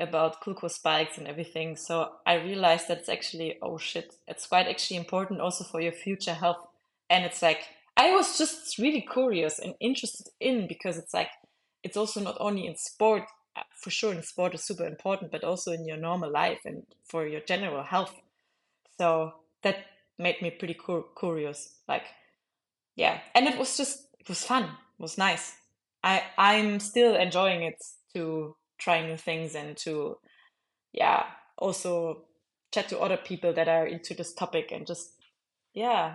[0.00, 4.68] about glucose spikes and everything so i realized that it's actually oh shit it's quite
[4.68, 6.64] actually important also for your future health.
[7.10, 7.62] And it's like
[7.98, 11.30] I was just really curious and interested in because it's like
[11.82, 13.24] it's also not only in sport
[13.56, 16.84] uh, for sure in sport is super important but also in your normal life and
[17.04, 18.14] for your general health.
[18.98, 19.78] So that
[20.16, 22.04] made me pretty cu- curious like
[22.94, 23.18] yeah.
[23.34, 24.64] And it was just it was fun.
[24.64, 25.56] It was nice.
[26.04, 27.82] I i'm still enjoying it
[28.14, 30.18] to try new things and to
[30.92, 31.24] yeah
[31.56, 32.24] also
[32.72, 35.14] chat to other people that are into this topic and just
[35.74, 36.14] yeah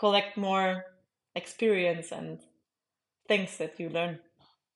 [0.00, 0.86] collect more
[1.36, 2.40] experience and
[3.28, 4.18] things that you learn.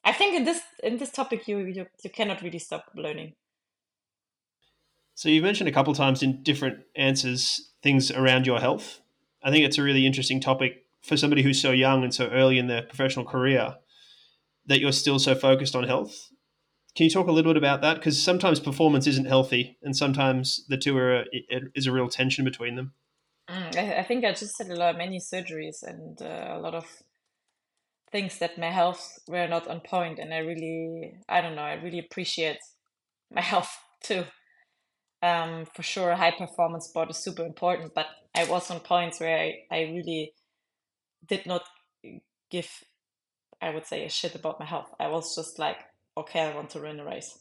[0.05, 3.33] I think in this in this topic you you, you cannot really stop learning.
[5.14, 9.01] So you've mentioned a couple times in different answers things around your health.
[9.43, 12.59] I think it's a really interesting topic for somebody who's so young and so early
[12.59, 13.77] in their professional career
[14.66, 16.31] that you're still so focused on health.
[16.97, 17.97] Can you talk a little bit about that?
[17.97, 21.25] Because sometimes performance isn't healthy, and sometimes the two are
[21.75, 22.93] is a real tension between them.
[23.49, 26.75] Mm, I, think I just had a lot, of many surgeries and uh, a lot
[26.75, 26.87] of
[28.11, 31.75] things that my health were not on point, and I really, I don't know, I
[31.75, 32.59] really appreciate
[33.31, 34.25] my health too.
[35.23, 39.39] Um, for sure, high performance sport is super important, but I was on points where
[39.39, 40.33] I, I really
[41.27, 41.65] did not
[42.51, 42.69] give,
[43.61, 44.91] I would say, a shit about my health.
[45.01, 45.79] I was just like,
[46.17, 47.39] okay, I want to run a race.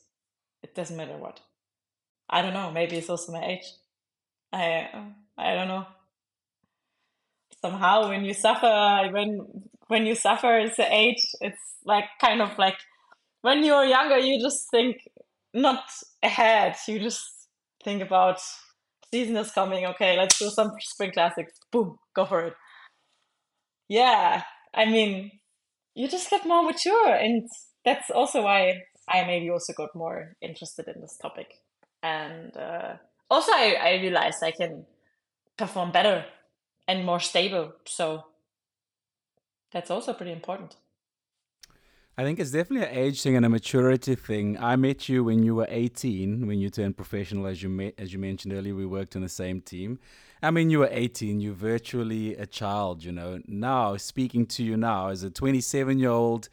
[0.64, 1.42] It doesn't matter what.
[2.30, 2.72] I don't know.
[2.72, 3.66] Maybe it's also my age.
[4.54, 4.90] I
[5.38, 5.86] I don't know.
[7.62, 9.40] Somehow, when you suffer, when
[9.88, 12.78] when you suffer as an age, it's like kind of like
[13.42, 14.98] when you're younger, you just think
[15.54, 15.84] not
[16.22, 16.76] ahead.
[16.88, 17.24] You just
[17.84, 18.40] think about
[19.12, 19.86] season is coming.
[19.86, 21.54] Okay, let's do some spring classics.
[21.72, 22.54] Boom, go for it.
[23.88, 25.32] Yeah, I mean,
[25.94, 27.48] you just get more mature, and
[27.86, 31.48] that's also why I maybe also got more interested in this topic.
[32.02, 32.94] And uh,
[33.30, 34.86] also, I, I realized I can
[35.58, 36.26] perform better
[36.88, 37.74] and more stable.
[37.86, 38.26] So
[39.72, 40.76] that's also pretty important.
[42.16, 44.56] I think it's definitely an age thing and a maturity thing.
[44.60, 48.14] I met you when you were 18, when you turned professional, as you met, as
[48.14, 48.76] you mentioned earlier.
[48.76, 49.98] We worked on the same team.
[50.44, 51.40] I mean, you were 18.
[51.40, 53.04] You're virtually a child.
[53.04, 53.42] You know.
[53.48, 56.50] Now, speaking to you now as a 27 year old,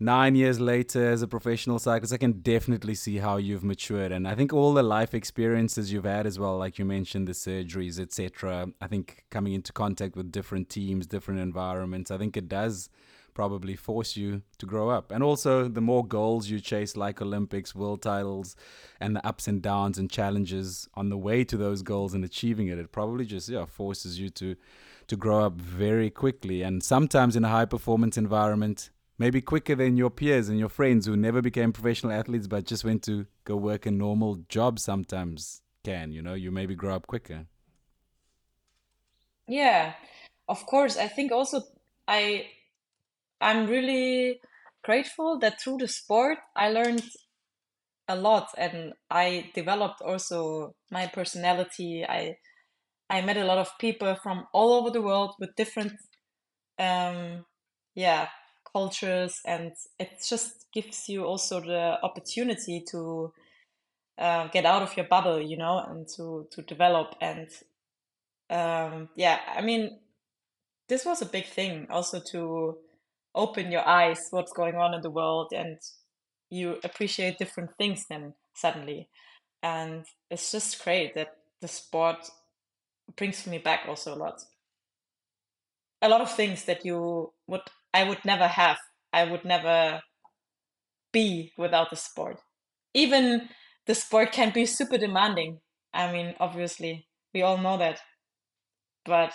[0.00, 4.12] nine years later as a professional cyclist, I can definitely see how you've matured.
[4.12, 7.32] And I think all the life experiences you've had as well, like you mentioned, the
[7.32, 8.68] surgeries, etc.
[8.80, 12.88] I think coming into contact with different teams, different environments, I think it does
[13.34, 15.12] probably force you to grow up.
[15.12, 18.56] And also, the more goals you chase, like Olympics, world titles,
[19.00, 22.66] and the ups and downs and challenges on the way to those goals and achieving
[22.66, 24.56] it, it probably just yeah forces you to
[25.06, 26.62] to grow up very quickly.
[26.62, 31.06] And sometimes in a high performance environment, maybe quicker than your peers and your friends
[31.06, 35.62] who never became professional athletes but just went to go work a normal job sometimes
[35.84, 36.34] can you know?
[36.34, 37.46] You maybe grow up quicker.
[39.46, 39.94] Yeah
[40.48, 40.96] of course.
[40.96, 41.62] I think also
[42.06, 42.46] i
[43.40, 44.40] i'm really
[44.82, 47.04] grateful that through the sport i learned
[48.08, 52.04] a lot and i developed also my personality.
[52.08, 52.36] I
[53.10, 55.92] i met a lot of people from all over the world with different
[56.78, 57.44] um
[57.94, 58.28] yeah
[58.78, 63.32] cultures and it just gives you also the opportunity to
[64.18, 67.14] uh, get out of your bubble you know and to to develop.
[67.20, 67.48] And
[68.50, 69.98] um, yeah i mean
[70.88, 72.78] this was a big thing also to
[73.34, 75.78] open your eyes what's going on in the world and
[76.50, 79.08] you appreciate different things then suddenly.
[79.62, 82.28] And it's just great that the sport
[83.16, 84.40] brings me back also a lot.
[86.00, 87.62] A lot of things that you would
[87.92, 88.78] I would never have.
[89.12, 90.00] I would never
[91.12, 92.40] be without the sport.
[92.94, 93.48] Even
[93.86, 95.60] the sport can be super demanding.
[95.92, 98.00] I mean, obviously, we all know that.
[99.04, 99.32] But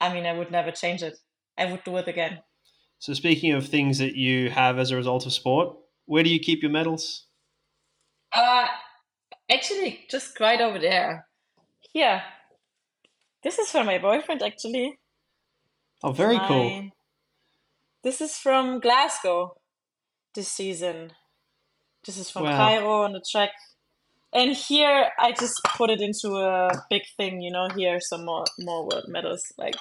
[0.00, 1.18] I mean, I would never change it.
[1.58, 2.38] I would do it again.
[2.98, 5.76] So, speaking of things that you have as a result of sport,
[6.06, 7.26] where do you keep your medals?
[8.32, 8.66] Uh,
[9.50, 11.26] actually, just right over there.
[11.92, 12.22] Here.
[13.42, 14.98] This is for my boyfriend, actually.
[16.02, 16.46] Oh, very my...
[16.46, 16.90] cool.
[18.02, 19.56] This is from Glasgow
[20.34, 21.12] this season.
[22.06, 22.56] This is from wow.
[22.56, 23.50] Cairo on the track.
[24.32, 28.44] And here I just put it into a big thing, you know, here some more
[28.58, 29.52] more world medals.
[29.58, 29.74] Like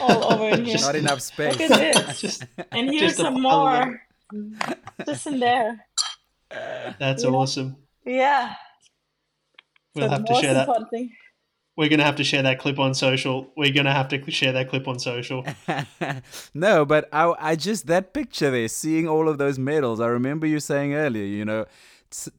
[0.00, 0.76] all over in here.
[0.80, 1.58] Not enough space.
[1.58, 2.20] Look at this.
[2.20, 4.00] just, and here's some more.
[5.04, 5.86] Just in there.
[6.98, 7.76] That's awesome.
[8.04, 8.54] Yeah.
[9.94, 10.68] We'll so have to share that.
[10.90, 11.12] Thing.
[11.74, 13.50] We're gonna have to share that clip on social.
[13.56, 15.46] We're gonna have to share that clip on social.
[16.54, 20.00] no, but I, I just that picture there, seeing all of those medals.
[20.00, 21.64] I remember you saying earlier, you know,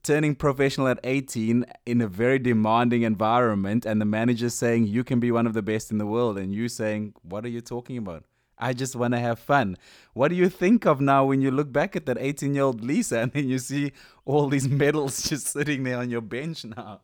[0.03, 5.19] turning professional at 18 in a very demanding environment and the manager saying you can
[5.19, 7.97] be one of the best in the world and you saying what are you talking
[7.97, 8.23] about
[8.59, 9.75] i just want to have fun
[10.13, 12.83] what do you think of now when you look back at that 18 year old
[12.83, 13.91] lisa and then you see
[14.25, 17.01] all these medals just sitting there on your bench now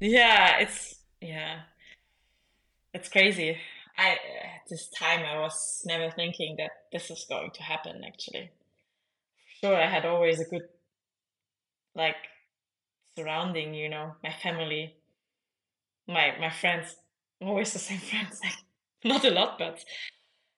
[0.00, 0.96] yeah it's
[1.28, 1.60] yeah
[2.94, 3.56] it's crazy
[3.98, 8.50] i at this time i was never thinking that this is going to happen actually
[9.60, 10.68] sure i had always a good
[11.94, 12.16] like
[13.16, 14.94] surrounding, you know, my family,
[16.06, 16.96] my my friends,
[17.40, 18.58] always the same friends, like
[19.04, 19.84] not a lot, but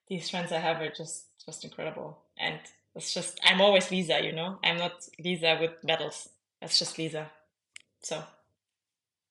[0.09, 2.19] these friends I have are just just incredible.
[2.39, 2.59] And
[2.95, 4.59] it's just I'm always Lisa, you know.
[4.65, 6.29] I'm not Lisa with medals.
[6.61, 7.31] That's just Lisa.
[8.03, 8.23] So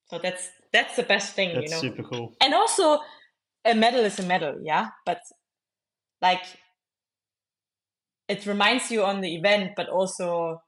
[0.10, 1.82] so that's that's the best thing, that's you know.
[1.82, 2.36] Super cool.
[2.40, 3.00] And also
[3.66, 4.90] a medal is a medal, yeah.
[5.06, 5.22] But
[6.22, 6.44] like
[8.28, 10.62] it reminds you on the event, but also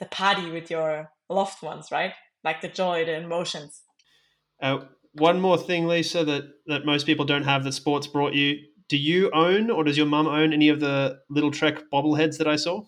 [0.00, 2.14] the party with your loved ones, right?
[2.42, 3.82] Like the joy, the emotions.
[4.60, 4.78] Uh,
[5.12, 8.58] one more thing, Lisa, that, that most people don't have that sports brought you.
[8.88, 12.48] Do you own or does your mum own any of the Lidl Trek bobbleheads that
[12.48, 12.82] I saw?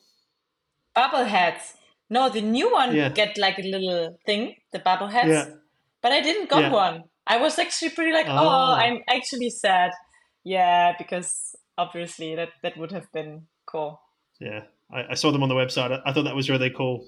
[0.97, 1.74] Bobbleheads.
[2.11, 3.11] No, the new one yeah.
[3.11, 5.28] get like a little thing, the bobbleheads.
[5.28, 5.47] Yeah.
[6.05, 6.70] But I didn't got yeah.
[6.70, 7.05] one.
[7.26, 8.36] I was actually pretty like, oh.
[8.36, 9.90] oh, I'm actually sad.
[10.44, 14.02] Yeah, because obviously that, that would have been cool.
[14.38, 14.64] Yeah.
[14.92, 15.98] I, I saw them on the website.
[16.05, 17.07] I, thought that was really cool.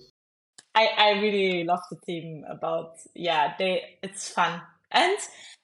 [0.74, 5.16] I, I really love the team about yeah they it's fun and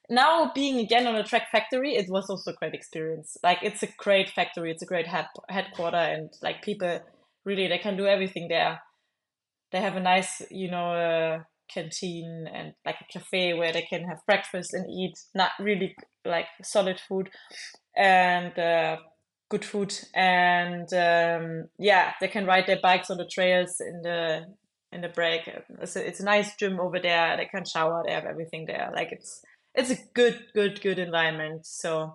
[0.08, 3.82] now being again on a Trek factory it was also a great experience like it's
[3.82, 6.98] a great factory it's a great head headquarter and like people
[7.44, 8.80] really they can do everything there
[9.70, 11.42] they have a nice you know uh,
[11.72, 15.94] canteen and like a cafe where they can have breakfast and eat not really
[16.24, 17.30] like solid food
[17.96, 18.96] and uh,
[19.48, 19.94] good food.
[20.14, 24.46] And um, yeah they can ride their bikes on the trails in the
[24.92, 25.48] in the break.
[25.80, 27.36] It's a, it's a nice gym over there.
[27.36, 28.90] They can shower they have everything there.
[28.94, 29.42] Like it's
[29.74, 31.66] it's a good good good environment.
[31.66, 32.14] So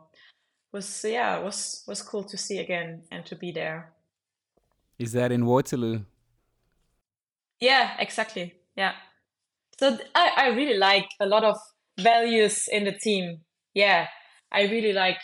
[0.71, 3.93] was yeah was was cool to see again and to be there.
[4.99, 6.01] Is that in waterloo?
[7.59, 8.55] Yeah exactly.
[8.75, 8.93] Yeah
[9.79, 11.57] so I, I really like a lot of
[11.99, 13.39] values in the team
[13.73, 14.07] yeah
[14.51, 15.19] I really like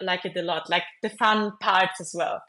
[0.00, 0.70] like it a lot.
[0.70, 2.42] Like the fun parts as well.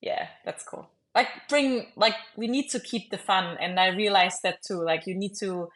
[0.00, 0.90] Yeah, that's cool.
[1.14, 4.82] Like bring like we need to keep the fun, and I realized that too.
[4.82, 5.68] Like you need to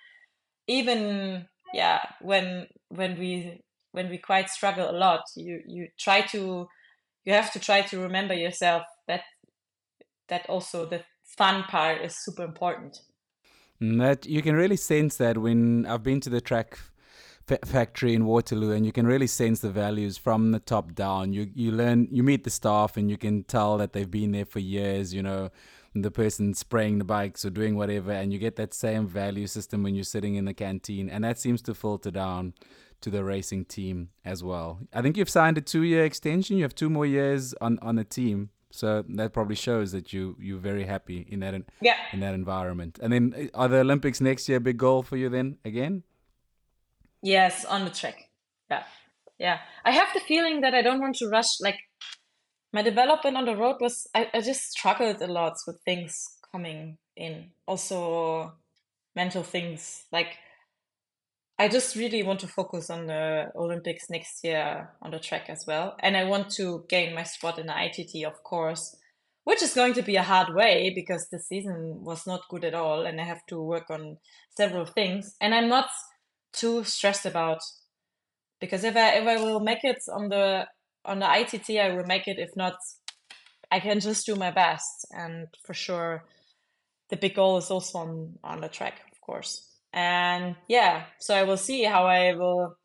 [0.66, 3.62] even yeah when when we
[3.92, 6.68] when we quite struggle a lot, you you try to
[7.24, 9.22] you have to try to remember yourself that
[10.28, 12.98] that also the fun part is super important.
[13.98, 16.78] That you can really sense that when I've been to the Trek
[17.64, 21.32] factory in Waterloo, and you can really sense the values from the top down.
[21.32, 24.46] You you learn, you meet the staff, and you can tell that they've been there
[24.46, 25.12] for years.
[25.12, 25.50] You know,
[25.94, 29.82] the person spraying the bikes or doing whatever, and you get that same value system
[29.82, 32.54] when you're sitting in the canteen, and that seems to filter down
[33.00, 34.78] to the racing team as well.
[34.92, 36.56] I think you've signed a two-year extension.
[36.56, 38.50] You have two more years on on the team.
[38.74, 41.96] So that probably shows that you you're very happy in that yeah.
[42.12, 42.98] in that environment.
[43.00, 46.02] And then eh, are the Olympics next year a big goal for you then again?
[47.22, 48.30] Yes, on the track.
[48.68, 48.82] Yeah.
[49.38, 49.58] Yeah.
[49.84, 51.60] I have the feeling that I don't want to rush.
[51.60, 51.78] Like
[52.72, 56.98] my development on the road was, I, I just struggled a lot with things coming
[57.16, 57.50] in.
[57.66, 58.54] Also,
[59.14, 60.04] mental things.
[60.10, 60.36] Like,
[61.58, 65.64] I just really want to focus on the Olympics next year on the track as
[65.66, 65.96] well.
[66.00, 68.96] And I want to gain my spot in the ITT, of course,
[69.44, 72.74] which is going to be a hard way because the season was not good at
[72.74, 73.06] all.
[73.06, 74.18] And I have to work on
[74.56, 75.36] several things.
[75.40, 75.88] And I'm not
[76.52, 77.60] too stressed about
[78.60, 80.66] because if I if I will make it on the
[81.04, 82.38] on the ITT, I will make it.
[82.38, 82.76] If not,
[83.70, 85.06] I can just do my best.
[85.12, 86.24] And for sure,
[87.10, 89.73] the big goal is also on on the track, of course.
[89.94, 92.76] And yeah, so I will see how I will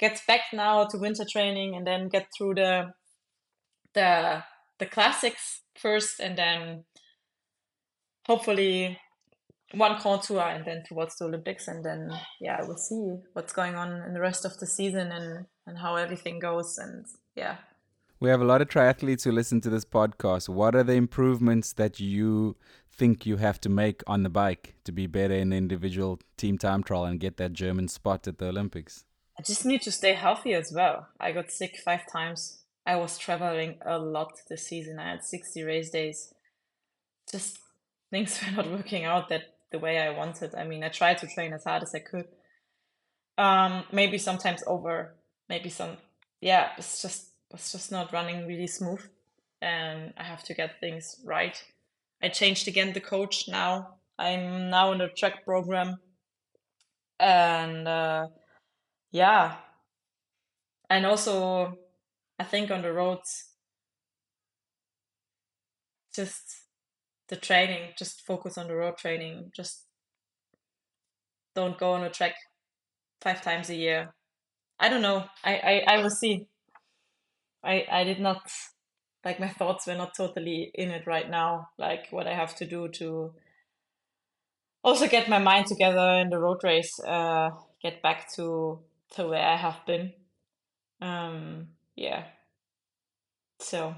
[0.00, 2.94] get back now to winter training and then get through the
[3.92, 4.42] the
[4.78, 6.84] the classics first, and then
[8.26, 8.98] hopefully
[9.74, 12.10] one contour, and then towards the Olympics, and then
[12.40, 15.96] yeah, we'll see what's going on in the rest of the season and and how
[15.96, 17.04] everything goes, and
[17.36, 17.58] yeah.
[18.24, 20.48] We have a lot of triathletes who listen to this podcast.
[20.48, 22.56] What are the improvements that you
[22.90, 26.56] think you have to make on the bike to be better in the individual team
[26.56, 29.04] time trial and get that German spot at the Olympics?
[29.38, 31.08] I just need to stay healthy as well.
[31.20, 32.62] I got sick five times.
[32.86, 34.98] I was traveling a lot this season.
[34.98, 36.32] I had 60 race days.
[37.30, 37.58] Just
[38.10, 40.54] things were not working out that the way I wanted.
[40.54, 42.28] I mean, I tried to train as hard as I could.
[43.36, 45.14] Um, maybe sometimes over,
[45.50, 45.98] maybe some,
[46.40, 49.02] yeah, it's just it's just not running really smooth,
[49.62, 51.62] and I have to get things right.
[52.22, 53.96] I changed again the coach now.
[54.18, 55.98] I'm now in the track program,
[57.18, 58.26] and uh,
[59.12, 59.56] yeah,
[60.90, 61.78] and also
[62.38, 63.50] I think on the roads,
[66.14, 66.64] just
[67.28, 69.50] the training, just focus on the road training.
[69.54, 69.86] Just
[71.54, 72.34] don't go on a track
[73.20, 74.14] five times a year.
[74.80, 75.24] I don't know.
[75.44, 76.46] I, I, I will see.
[77.64, 78.42] I, I did not
[79.24, 81.68] like my thoughts were not totally in it right now.
[81.78, 83.34] Like what I have to do to
[84.82, 87.50] also get my mind together in the road race, uh,
[87.82, 88.80] get back to
[89.14, 90.12] to where I have been.
[91.00, 92.24] Um, yeah.
[93.60, 93.94] So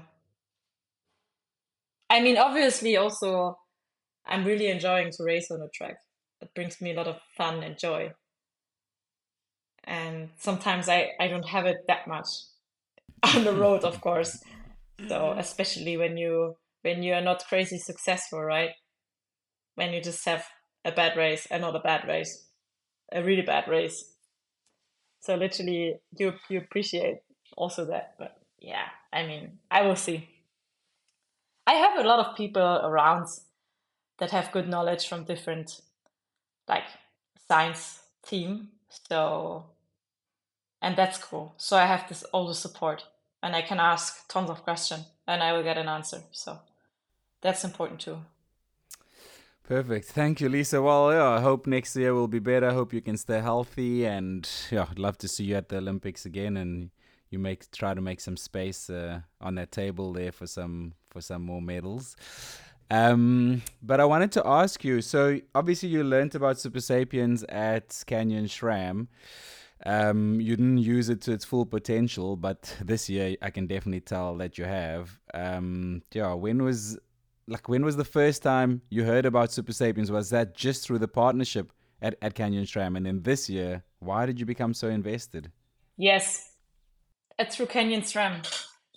[2.09, 3.59] I mean, obviously, also,
[4.25, 5.97] I'm really enjoying to race on a track.
[6.41, 8.13] It brings me a lot of fun and joy.
[9.83, 12.27] And sometimes I, I don't have it that much
[13.35, 14.43] on the road, of course.
[15.07, 18.71] So especially when you when you are not crazy successful, right?
[19.75, 20.45] When you just have
[20.85, 22.47] a bad race, and not a bad race,
[23.11, 24.13] a really bad race.
[25.19, 27.17] So literally, you you appreciate
[27.55, 28.15] also that.
[28.17, 30.29] But yeah, I mean, I will see.
[31.65, 33.27] I have a lot of people around
[34.19, 35.81] that have good knowledge from different
[36.67, 36.85] like
[37.47, 38.69] science team.
[39.09, 39.65] So
[40.81, 41.53] and that's cool.
[41.57, 43.05] So I have this all the support
[43.41, 46.21] and I can ask tons of questions and I will get an answer.
[46.31, 46.59] So
[47.41, 48.19] that's important too.
[49.63, 50.07] Perfect.
[50.07, 50.81] Thank you, Lisa.
[50.81, 52.69] Well, yeah, I hope next year will be better.
[52.69, 55.77] I hope you can stay healthy and yeah, I'd love to see you at the
[55.77, 56.89] Olympics again and
[57.29, 61.19] you make try to make some space uh, on that table there for some for
[61.21, 62.15] some more medals.
[62.89, 65.01] Um, but I wanted to ask you.
[65.01, 69.07] So obviously, you learned about Super Sapiens at Canyon SRAM.
[69.85, 74.01] Um, you didn't use it to its full potential, but this year I can definitely
[74.01, 75.17] tell that you have.
[75.33, 76.97] Um, yeah, when was
[77.47, 80.11] like when was the first time you heard about Super Sapiens?
[80.11, 81.71] Was that just through the partnership
[82.01, 82.97] at, at Canyon SRAM?
[82.97, 85.51] And then this year, why did you become so invested?
[85.97, 86.51] Yes,
[87.39, 88.43] it's through Canyon SRAM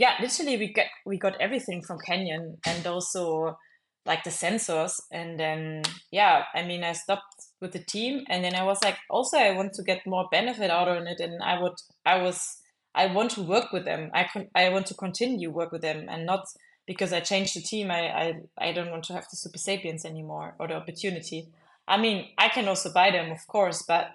[0.01, 3.59] yeah, literally we got we got everything from Canyon and also
[4.07, 8.55] like the sensors and then yeah, I mean I stopped with the team and then
[8.55, 11.61] I was like also I want to get more benefit out of it and I
[11.61, 11.75] would
[12.07, 12.57] I was
[12.95, 14.11] I want to work with them.
[14.13, 16.47] I con- I want to continue work with them and not
[16.87, 20.05] because I changed the team I, I I don't want to have the super sapiens
[20.05, 21.49] anymore or the opportunity.
[21.87, 24.11] I mean, I can also buy them of course, but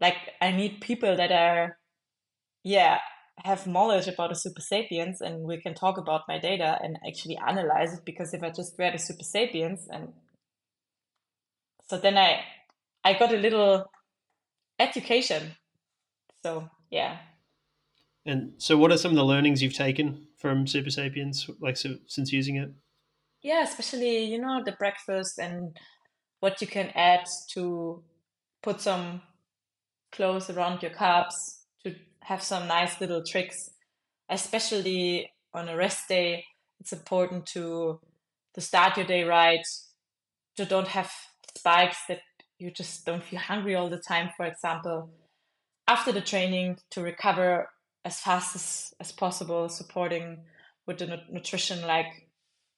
[0.00, 1.78] like I need people that are
[2.64, 2.98] yeah,
[3.38, 7.38] have knowledge about the super sapiens and we can talk about my data and actually
[7.46, 10.12] analyze it because if I just read a super sapiens and
[11.88, 12.40] so then I
[13.04, 13.90] I got a little
[14.78, 15.52] education.
[16.42, 17.18] So yeah.
[18.24, 21.96] And so what are some of the learnings you've taken from Super Sapiens like so,
[22.06, 22.70] since using it?
[23.42, 25.76] Yeah, especially you know the breakfast and
[26.40, 28.02] what you can add to
[28.62, 29.22] put some
[30.12, 33.70] clothes around your carbs to have some nice little tricks,
[34.28, 36.44] especially on a rest day.
[36.80, 38.00] It's important to
[38.54, 39.66] to start your day right,
[40.56, 41.10] to don't have
[41.56, 42.20] spikes that
[42.62, 45.10] you just don't feel hungry all the time, for example.
[45.88, 47.68] After the training, to recover
[48.04, 50.44] as fast as, as possible, supporting
[50.86, 52.28] with the nutrition like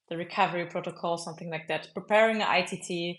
[0.08, 1.88] the recovery protocol, something like that.
[1.94, 3.18] Preparing an ITT,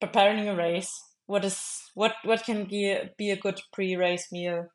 [0.00, 0.92] preparing a race.
[1.26, 4.68] What is what what can be be a good pre-race meal?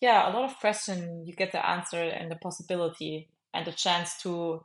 [0.00, 4.18] yeah, a lot of questions you get the answer and the possibility and the chance
[4.22, 4.64] to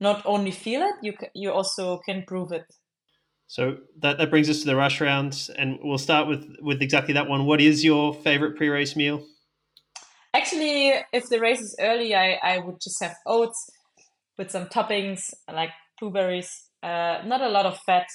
[0.00, 2.64] not only feel it, you you also can prove it.
[3.50, 7.14] So that, that brings us to the rush round, and we'll start with with exactly
[7.14, 7.46] that one.
[7.46, 9.26] What is your favorite pre race meal?
[10.32, 13.58] Actually, if the race is early, I, I would just have oats
[14.38, 16.48] with some toppings like blueberries.
[16.80, 18.06] Uh, not a lot of fat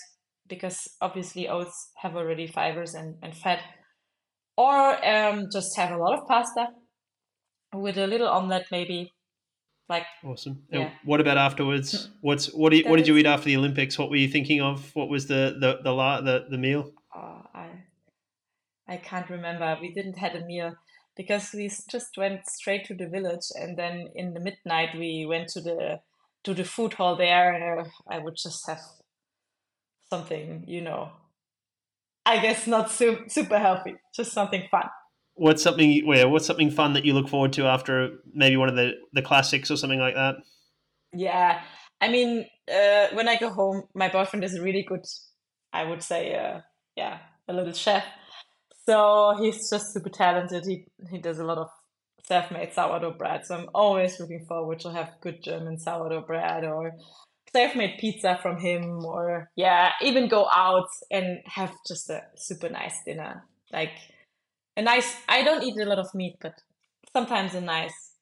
[0.48, 3.60] because obviously oats have already fibers and, and fat
[4.56, 6.68] or um, just have a lot of pasta
[7.74, 9.12] with a little omelette maybe
[9.88, 10.64] Like Awesome.
[10.72, 10.80] Yeah.
[10.80, 12.06] And what about afterwards?
[12.06, 12.12] Hmm.
[12.22, 12.72] What's what?
[12.72, 14.00] Did, what did you eat after the Olympics?
[14.00, 14.96] What were you thinking of?
[14.96, 16.92] What was the the the la, the, the meal?
[17.16, 17.70] oh, I
[18.88, 19.78] I can't remember.
[19.80, 20.76] We didn't had a meal
[21.16, 25.50] because we just went straight to the village, and then in the midnight we went
[25.50, 26.00] to the
[26.44, 28.82] to the food hall there, and I would just have
[30.10, 31.12] something, you know.
[32.26, 34.90] I guess not su- super healthy, just something fun.
[35.36, 36.28] What's something where?
[36.30, 39.70] What's something fun that you look forward to after maybe one of the the classics
[39.70, 40.36] or something like that?
[41.14, 41.62] Yeah,
[42.02, 45.06] I mean, uh, when I go home, my boyfriend is really good,
[45.72, 46.62] I would say, uh,
[46.96, 48.04] yeah, a little chef.
[48.86, 50.66] So he's just super talented.
[50.66, 51.70] He he does a lot of
[52.24, 53.46] self-made sourdough bread.
[53.46, 56.94] So I'm always looking forward to have good German sourdough bread or
[57.52, 62.96] self-made pizza from him, or yeah, even go out and have just a super nice
[63.06, 63.44] dinner.
[63.72, 63.92] Like
[64.78, 65.16] a nice.
[65.28, 66.54] I don't eat a lot of meat, but
[67.14, 68.14] sometimes a nice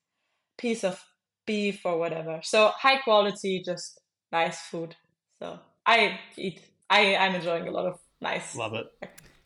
[0.58, 1.04] piece of
[1.46, 2.40] beef or whatever.
[2.44, 4.00] So high quality, just
[4.32, 4.96] nice food.
[5.40, 6.62] So I eat.
[6.90, 8.88] I I'm enjoying a lot of nice Love it.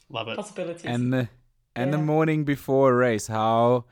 [0.10, 0.36] Love it.
[0.36, 0.86] possibilities.
[0.86, 1.30] And the
[1.76, 3.86] and the morning before a race, how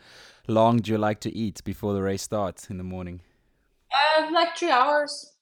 [0.47, 3.21] long do you like to eat before the race starts in the morning?
[3.93, 5.33] Uh, like three hours,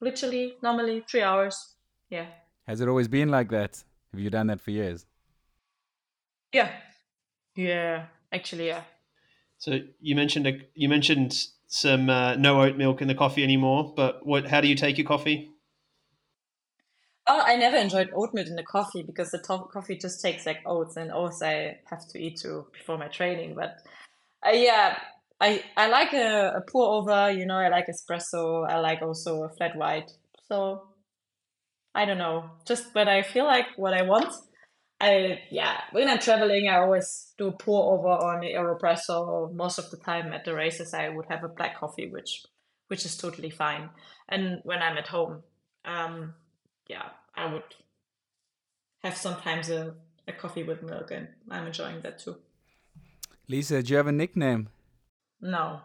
[0.00, 1.76] literally, normally three hours.
[2.10, 2.26] Yeah,
[2.66, 3.84] Has it always been like that?
[4.12, 5.06] Have you done that for years?
[6.52, 6.70] yeah,
[7.54, 8.06] yeah.
[8.32, 8.82] Actually, yeah.
[9.58, 11.34] So you mentioned a, you mentioned
[11.66, 13.92] some uh, no oat milk in the coffee anymore.
[13.96, 14.48] But what?
[14.48, 15.50] How do you take your coffee?
[17.28, 20.60] Oh, I never enjoyed oatmeal in the coffee because the to- coffee just takes like
[20.66, 23.54] oats, and oats I have to eat too before my training.
[23.54, 23.76] But
[24.44, 24.98] uh, yeah,
[25.40, 27.30] I I like a, a pour over.
[27.30, 28.68] You know, I like espresso.
[28.68, 30.10] I like also a flat white.
[30.48, 30.88] So
[31.94, 34.34] I don't know, just when I feel like what I want.
[35.02, 39.52] I yeah, when I'm traveling, I always do a pour over on the Aeropresso.
[39.52, 42.44] Most of the time at the races, I would have a black coffee, which
[42.86, 43.90] which is totally fine.
[44.28, 45.42] And when I'm at home,
[45.84, 46.34] um,
[46.86, 47.64] yeah, I would
[49.02, 49.94] have sometimes a,
[50.28, 52.36] a coffee with milk, and I'm enjoying that too.
[53.48, 54.68] Lisa, do you have a nickname?
[55.40, 55.80] No,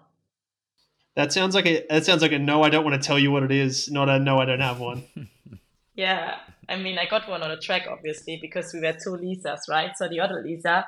[1.15, 2.61] That sounds like a that sounds like a no.
[2.61, 3.89] I don't want to tell you what it is.
[3.89, 4.37] Not a no.
[4.37, 5.05] I don't have one.
[5.97, 6.35] yeah,
[6.69, 9.91] I mean, I got one on the track obviously because we were two Lisas, right?
[9.97, 10.85] So the other Lisa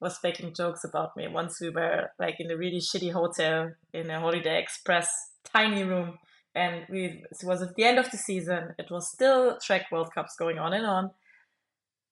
[0.00, 1.26] was making jokes about me.
[1.26, 5.08] Once we were like in a really shitty hotel in a Holiday Express
[5.52, 6.18] tiny room,
[6.54, 8.72] and we it was at the end of the season.
[8.78, 11.10] It was still track World Cups going on and on,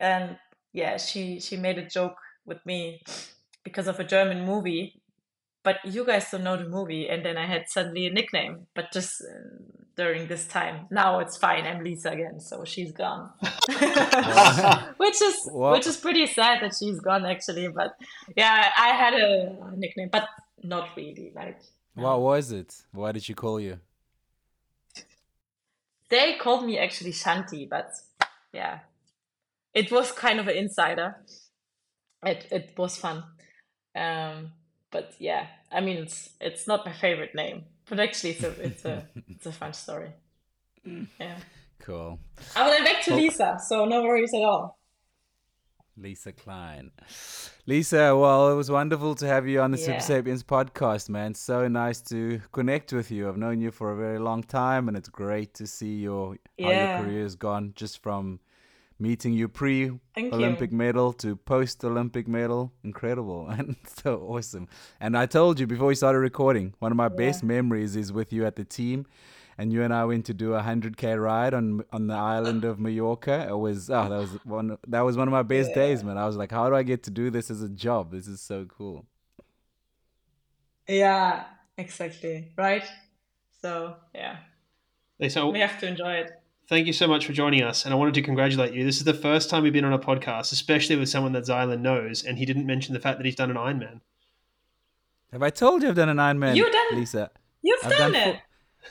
[0.01, 0.37] and
[0.72, 3.01] yeah, she she made a joke with me
[3.62, 5.01] because of a German movie.
[5.64, 8.66] But you guys don't know the movie, and then I had suddenly a nickname.
[8.74, 9.62] But just uh,
[9.96, 11.64] during this time, now it's fine.
[11.66, 13.30] I'm Lisa again, so she's gone,
[14.98, 15.72] which is Wow.
[15.72, 17.68] which is pretty sad that she's gone actually.
[17.68, 17.96] But
[18.36, 20.28] yeah, I had a nickname, but
[20.62, 21.32] not really.
[21.34, 21.58] Like
[21.94, 22.74] What was it?
[22.92, 23.78] Why did she call you?
[26.10, 27.90] they called me actually Shanti, but
[28.52, 28.80] yeah,
[29.72, 31.16] it was kind of an insider.
[32.22, 33.24] It it was fun,
[33.96, 34.52] um,
[34.95, 38.84] but yeah, I mean it's it's not my favorite name, but actually it's a it's
[38.86, 40.12] a it's a fun story.
[41.20, 41.36] Yeah,
[41.80, 42.18] Cool.
[42.57, 44.78] I went back to Lisa, so no worries at all.
[45.97, 46.90] Lisa Klein.
[47.66, 51.34] Lisa, well, it was wonderful to have you on the Super Sapiens podcast, man.
[51.34, 53.28] So nice to connect with you.
[53.28, 56.70] I've known you for a very long time, and it's great to see your how
[56.70, 58.40] your career has gone just from
[58.99, 60.38] meeting you pre Thank you.
[60.38, 62.72] Olympic medal to post Olympic medal.
[62.82, 64.68] Incredible and so awesome.
[65.01, 68.32] And I told you before we started recording, one of my best memories is with
[68.32, 69.07] you at the team.
[69.57, 72.64] And you and I went to do a hundred k ride on on the island
[72.64, 73.47] of Mallorca.
[73.49, 76.18] It was oh that was one that was one of my best days, man.
[76.18, 78.11] I was like, how do I get to do this as a job?
[78.11, 79.07] This is so cool.
[80.88, 81.45] Yeah,
[81.78, 82.53] exactly.
[82.57, 82.84] Right.
[83.62, 84.38] So yeah,
[85.28, 86.32] So we have to enjoy it.
[86.68, 88.84] Thank you so much for joining us, and I wanted to congratulate you.
[88.84, 91.80] This is the first time we've been on a podcast, especially with someone that Xylon
[91.80, 94.00] knows, and he didn't mention the fact that he's done an Ironman.
[95.32, 97.30] Have I told you I've done an Ironman, You done- Lisa?
[97.60, 98.32] You've I've done, done it.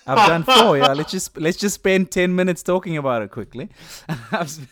[0.05, 0.77] four- I've done four.
[0.77, 3.69] Yeah, let's just let's just spend ten minutes talking about it quickly.
[4.31, 4.67] I've,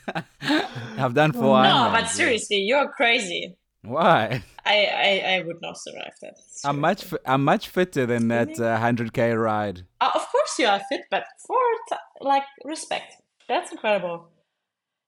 [0.98, 1.64] I've done four.
[1.64, 2.08] No, Ironmans, but yeah.
[2.08, 3.56] seriously, you're crazy.
[3.84, 4.44] Why?
[4.66, 6.36] I, I, I would not survive that.
[6.64, 9.86] I'm much fi- I'm much fitter than that uh, hundred k ride.
[10.00, 11.58] Uh, of course you are fit, but for
[11.90, 13.14] t- like respect,
[13.48, 14.30] that's incredible.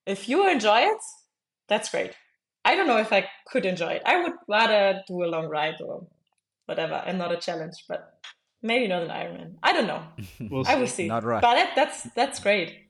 [0.05, 0.97] If you enjoy it,
[1.69, 2.13] that's great.
[2.65, 4.01] I don't know if I could enjoy it.
[4.05, 6.07] I would rather do a long ride or
[6.65, 7.85] whatever, and not a challenge.
[7.87, 8.11] But
[8.63, 9.55] maybe not an Ironman.
[9.61, 10.03] I don't know.
[10.49, 11.03] We'll I will see.
[11.03, 11.07] see.
[11.07, 11.41] Not right.
[11.41, 12.82] But that, that's that's great.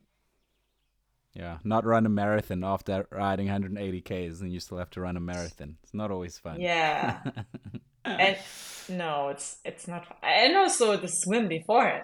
[1.34, 5.17] Yeah, not run a marathon after riding 180 k's, and you still have to run
[5.17, 5.77] a marathon.
[5.81, 6.59] It's not always fun.
[6.61, 7.21] Yeah.
[8.05, 8.38] and
[8.89, 10.05] no, it's it's not.
[10.05, 10.17] fun.
[10.21, 12.03] And also the swim before it.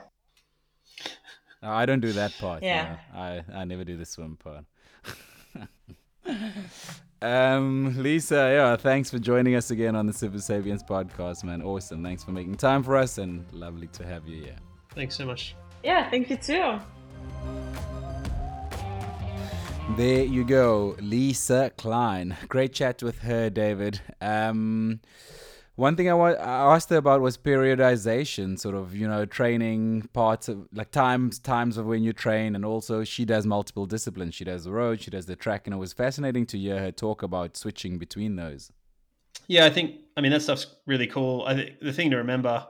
[1.61, 2.63] No, I don't do that part.
[2.63, 2.97] Yeah.
[3.13, 3.19] no.
[3.19, 4.65] I I never do the swim part.
[7.21, 11.61] um, Lisa, yeah, thanks for joining us again on the Super Sapiens podcast, man.
[11.61, 12.03] Awesome.
[12.03, 14.55] Thanks for making time for us, and lovely to have you here.
[14.95, 15.55] Thanks so much.
[15.84, 16.80] Yeah, thank you too.
[19.95, 22.37] There you go, Lisa Klein.
[22.47, 23.99] Great chat with her, David.
[24.21, 25.01] Um,
[25.75, 30.09] one thing I, wa- I asked her about was periodization, sort of, you know, training
[30.13, 34.35] parts of like times times of when you train, and also she does multiple disciplines.
[34.35, 36.91] She does the road, she does the track, and it was fascinating to hear her
[36.91, 38.71] talk about switching between those.
[39.47, 41.43] Yeah, I think I mean that stuff's really cool.
[41.47, 42.67] I think the thing to remember,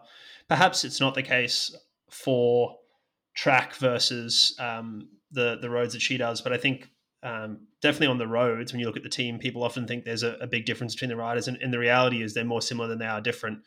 [0.48, 1.76] perhaps it's not the case
[2.10, 2.78] for
[3.36, 6.90] track versus um, the the roads that she does, but I think
[7.22, 10.24] um, definitely on the roads, when you look at the team, people often think there's
[10.24, 12.88] a, a big difference between the riders, and, and, the reality is they're more similar
[12.88, 13.60] than they are different.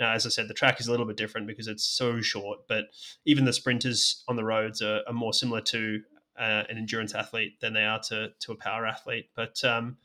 [0.00, 2.60] Now, as I said, the track is a little bit different because it's so short,
[2.68, 2.86] but
[3.24, 6.00] even the sprinters on the roads are, are more similar to
[6.38, 9.30] uh, an endurance athlete than they are to to a power athlete.
[9.34, 9.96] But um,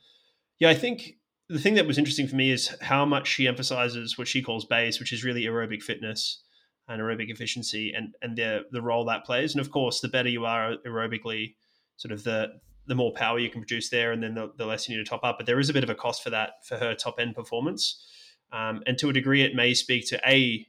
[0.58, 1.16] yeah, I think
[1.48, 4.64] the thing that was interesting for me is how much she emphasizes what she calls
[4.64, 6.42] base, which is really aerobic fitness
[6.88, 9.52] and aerobic efficiency, and and the the role that plays.
[9.52, 11.54] And of course, the better you are aerobically,
[11.96, 14.88] sort of the the more power you can produce there, and then the, the, less
[14.88, 15.36] you need to top up.
[15.38, 18.06] But there is a bit of a cost for that for her top end performance,
[18.52, 20.66] um, and to a degree, it may speak to a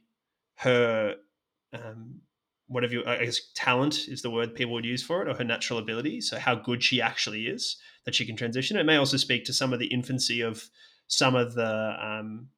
[0.56, 1.16] her
[1.72, 2.20] um,
[2.66, 5.44] whatever you, I guess talent is the word people would use for it, or her
[5.44, 6.20] natural ability.
[6.20, 8.76] So how good she actually is that she can transition.
[8.76, 10.68] It may also speak to some of the infancy of
[11.06, 12.48] some of the um,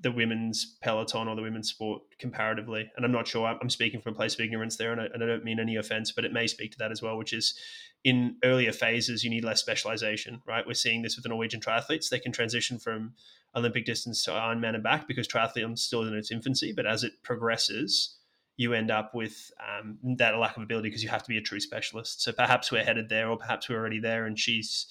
[0.00, 2.90] the women's peloton or the women's sport comparatively.
[2.96, 3.46] And I'm not sure.
[3.46, 5.76] I'm speaking from a place of ignorance there, and I, and I don't mean any
[5.76, 7.58] offense, but it may speak to that as well, which is
[8.04, 10.66] in earlier phases, you need less specialization, right?
[10.66, 12.08] We're seeing this with the Norwegian triathletes.
[12.08, 13.14] They can transition from
[13.56, 16.72] Olympic distance to Ironman and back because triathlon still in its infancy.
[16.72, 18.16] But as it progresses,
[18.56, 21.42] you end up with um, that lack of ability because you have to be a
[21.42, 22.22] true specialist.
[22.22, 24.86] So perhaps we're headed there, or perhaps we're already there, and she's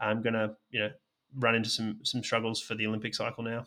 [0.00, 0.90] um, going to, you know,
[1.36, 3.64] run into some some struggles for the Olympic cycle now.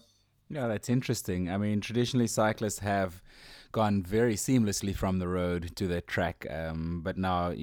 [0.53, 1.49] Yeah, that's interesting.
[1.49, 3.23] I mean, traditionally cyclists have
[3.71, 7.55] gone very seamlessly from the road to the track, um, but now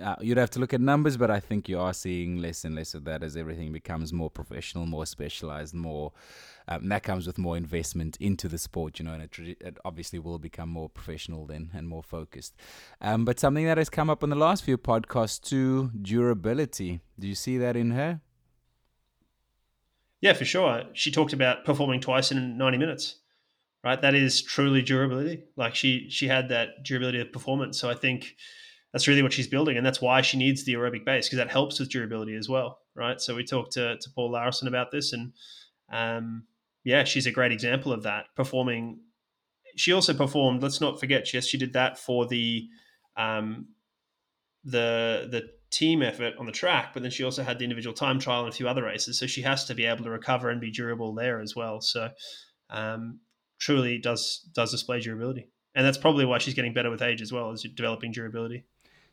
[0.00, 2.76] uh, you'd have to look at numbers, but I think you are seeing less and
[2.76, 6.12] less of that as everything becomes more professional, more specialized, more.
[6.68, 10.20] Um, that comes with more investment into the sport, you know, and it, it, obviously
[10.20, 12.54] will become more professional then and more focused.
[13.00, 17.00] Um, but something that has come up in the last few podcasts too durability.
[17.18, 18.20] Do you see that in her?
[20.20, 20.84] Yeah, for sure.
[20.92, 23.16] She talked about performing twice in 90 minutes,
[23.82, 24.00] right?
[24.00, 25.44] That is truly durability.
[25.56, 27.78] Like she she had that durability of performance.
[27.78, 28.36] So I think
[28.92, 31.50] that's really what she's building, and that's why she needs the aerobic base because that
[31.50, 33.20] helps with durability as well, right?
[33.20, 35.32] So we talked to, to Paul Laursen about this, and
[35.92, 36.44] um,
[36.84, 38.26] yeah, she's a great example of that.
[38.36, 39.00] Performing,
[39.76, 40.62] she also performed.
[40.62, 42.66] Let's not forget, yes, she did that for the
[43.16, 43.68] um,
[44.64, 48.18] the the team effort on the track, but then she also had the individual time
[48.18, 49.18] trial and a few other races.
[49.18, 51.80] So she has to be able to recover and be durable there as well.
[51.80, 52.10] So
[52.68, 53.20] um,
[53.58, 57.32] truly does does display durability, and that's probably why she's getting better with age as
[57.32, 58.64] well as developing durability.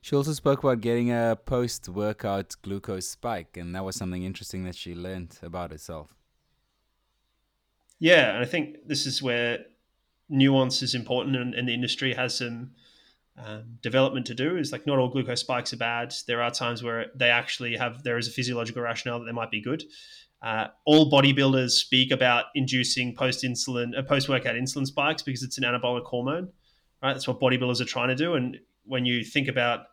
[0.01, 4.63] She also spoke about getting a post workout glucose spike, and that was something interesting
[4.65, 6.15] that she learned about herself.
[7.99, 9.65] Yeah, and I think this is where
[10.29, 12.71] nuance is important, and, and the industry has some
[13.37, 14.57] um, development to do.
[14.57, 16.13] Is like not all glucose spikes are bad.
[16.27, 19.51] There are times where they actually have there is a physiological rationale that they might
[19.51, 19.83] be good.
[20.41, 25.57] Uh, all bodybuilders speak about inducing post insulin, uh, post workout insulin spikes because it's
[25.57, 26.49] an anabolic hormone,
[27.01, 27.13] right?
[27.13, 28.35] That's what bodybuilders are trying to do.
[28.35, 29.85] And when you think about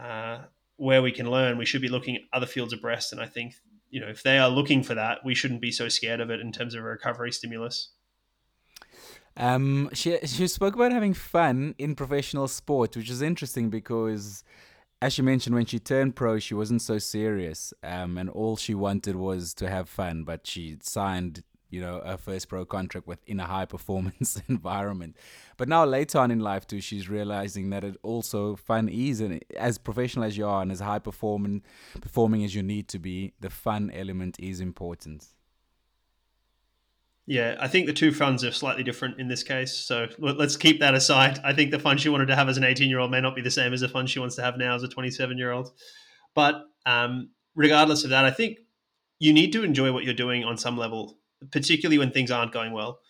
[0.00, 0.40] uh,
[0.76, 3.12] where we can learn, we should be looking at other fields of breast.
[3.12, 3.54] And I think,
[3.88, 6.40] you know, if they are looking for that, we shouldn't be so scared of it
[6.40, 7.90] in terms of recovery stimulus.
[9.36, 14.44] Um, she she spoke about having fun in professional sport, which is interesting because,
[15.02, 18.74] as she mentioned, when she turned pro, she wasn't so serious, um, and all she
[18.74, 20.24] wanted was to have fun.
[20.24, 25.16] But she signed you know, a first pro contract within a high performance environment.
[25.56, 29.44] But now later on in life too, she's realizing that it also fun is and
[29.56, 31.62] as professional as you are and as high performing
[32.00, 35.26] performing as you need to be, the fun element is important.
[37.28, 39.76] Yeah, I think the two funds are slightly different in this case.
[39.76, 41.40] So let's keep that aside.
[41.42, 43.34] I think the fun she wanted to have as an 18 year old may not
[43.34, 45.50] be the same as the fun she wants to have now as a 27 year
[45.50, 45.72] old.
[46.34, 48.58] But um, regardless of that, I think
[49.18, 51.18] you need to enjoy what you're doing on some level
[51.50, 53.00] particularly when things aren't going well.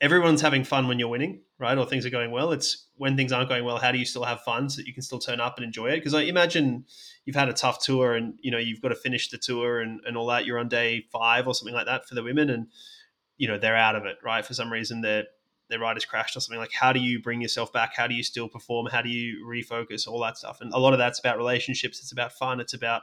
[0.00, 1.78] Everyone's having fun when you're winning, right?
[1.78, 2.52] Or things are going well.
[2.52, 4.92] It's when things aren't going well, how do you still have fun so that you
[4.92, 5.96] can still turn up and enjoy it?
[5.96, 6.84] Because I imagine
[7.24, 10.00] you've had a tough tour and you know you've got to finish the tour and,
[10.06, 10.44] and all that.
[10.44, 12.66] You're on day five or something like that for the women, and
[13.36, 14.44] you know they're out of it, right?
[14.44, 15.24] For some reason, their
[15.70, 16.58] their ride riders crashed or something.
[16.58, 17.94] Like, how do you bring yourself back?
[17.96, 18.86] How do you still perform?
[18.86, 20.06] How do you refocus?
[20.06, 22.00] All that stuff, and a lot of that's about relationships.
[22.00, 22.60] It's about fun.
[22.60, 23.02] It's about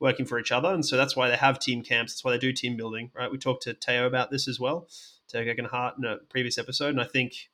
[0.00, 2.12] working for each other, and so that's why they have team camps.
[2.12, 3.30] That's why they do team building, right?
[3.30, 4.88] We talked to Tao about this as well,
[5.30, 7.48] Tao Geoghegan-Hart in a previous episode, and I think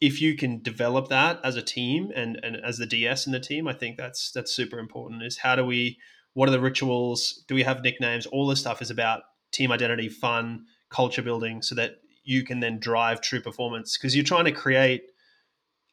[0.00, 3.40] if you can develop that as a team and, and as the DS in the
[3.40, 5.22] team, I think that's that's super important.
[5.22, 5.98] Is how do we
[6.34, 7.44] what are the rituals?
[7.48, 8.26] Do we have nicknames?
[8.26, 12.78] All this stuff is about team identity, fun, culture building, so that you can then
[12.78, 15.02] drive true performance because you're trying to create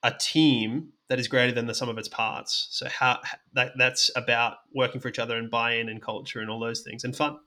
[0.03, 2.67] a team that is greater than the sum of its parts.
[2.71, 3.19] So how
[3.53, 7.03] that that's about working for each other and buy-in and culture and all those things
[7.03, 7.37] and fun.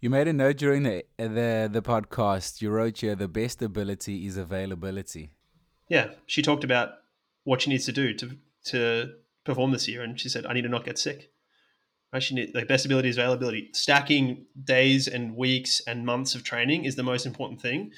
[0.00, 2.62] You made a note during the the the podcast.
[2.62, 5.30] You wrote here the best ability is availability.
[5.88, 6.90] Yeah, she talked about
[7.44, 9.14] what she needs to do to to
[9.44, 11.31] perform this year, and she said, "I need to not get sick."
[12.12, 13.70] Need, the best ability is availability.
[13.72, 17.92] Stacking days and weeks and months of training is the most important thing.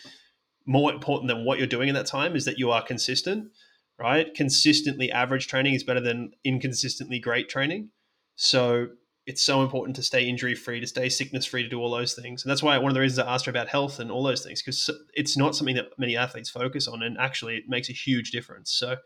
[0.67, 3.51] More important than what you're doing in that time is that you are consistent.
[3.97, 4.35] Right?
[4.35, 7.91] Consistently average training is better than inconsistently great training.
[8.35, 8.89] So
[9.25, 12.13] it's so important to stay injury free, to stay sickness free, to do all those
[12.13, 12.43] things.
[12.43, 14.45] And that's why one of the reasons I asked her about health and all those
[14.45, 17.05] things, because it's not something that many athletes focus on.
[17.05, 18.73] And actually, it makes a huge difference.
[18.73, 18.97] So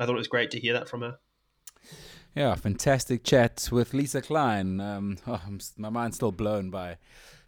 [0.00, 1.18] I thought it was great to hear that from her.
[2.34, 4.80] Yeah, fantastic chat with Lisa Klein.
[4.80, 5.40] Um, oh,
[5.76, 6.98] my mind's still blown by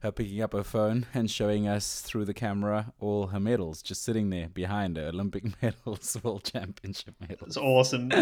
[0.00, 4.02] her picking up her phone and showing us through the camera all her medals, just
[4.02, 7.48] sitting there behind her Olympic medals, World Championship medals.
[7.48, 8.12] It's awesome.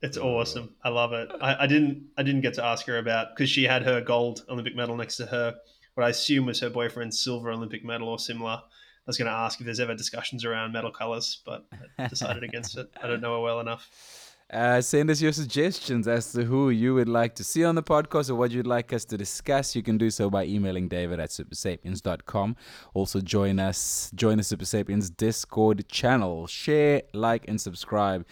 [0.00, 0.74] It's awesome.
[0.82, 1.30] I love it.
[1.40, 4.44] I, I didn't I didn't get to ask her about because she had her gold
[4.48, 5.54] Olympic medal next to her,
[5.94, 8.60] what I assume was her boyfriend's silver Olympic medal or similar.
[8.60, 11.66] I was going to ask if there's ever discussions around medal colors, but
[11.98, 12.90] I decided against it.
[13.02, 14.23] I don't know her well enough.
[14.52, 17.82] Uh, send us your suggestions as to who you would like to see on the
[17.82, 19.74] podcast or what you'd like us to discuss.
[19.74, 22.56] You can do so by emailing david at supersapiens.com.
[22.92, 26.46] Also, join us, join the Supersapiens Discord channel.
[26.46, 28.26] Share, like, and subscribe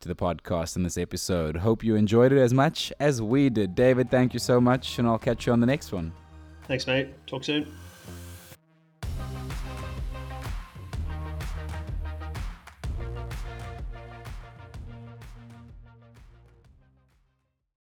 [0.00, 1.56] to the podcast in this episode.
[1.58, 3.74] Hope you enjoyed it as much as we did.
[3.74, 6.12] David, thank you so much, and I'll catch you on the next one.
[6.66, 7.14] Thanks, mate.
[7.26, 7.72] Talk soon.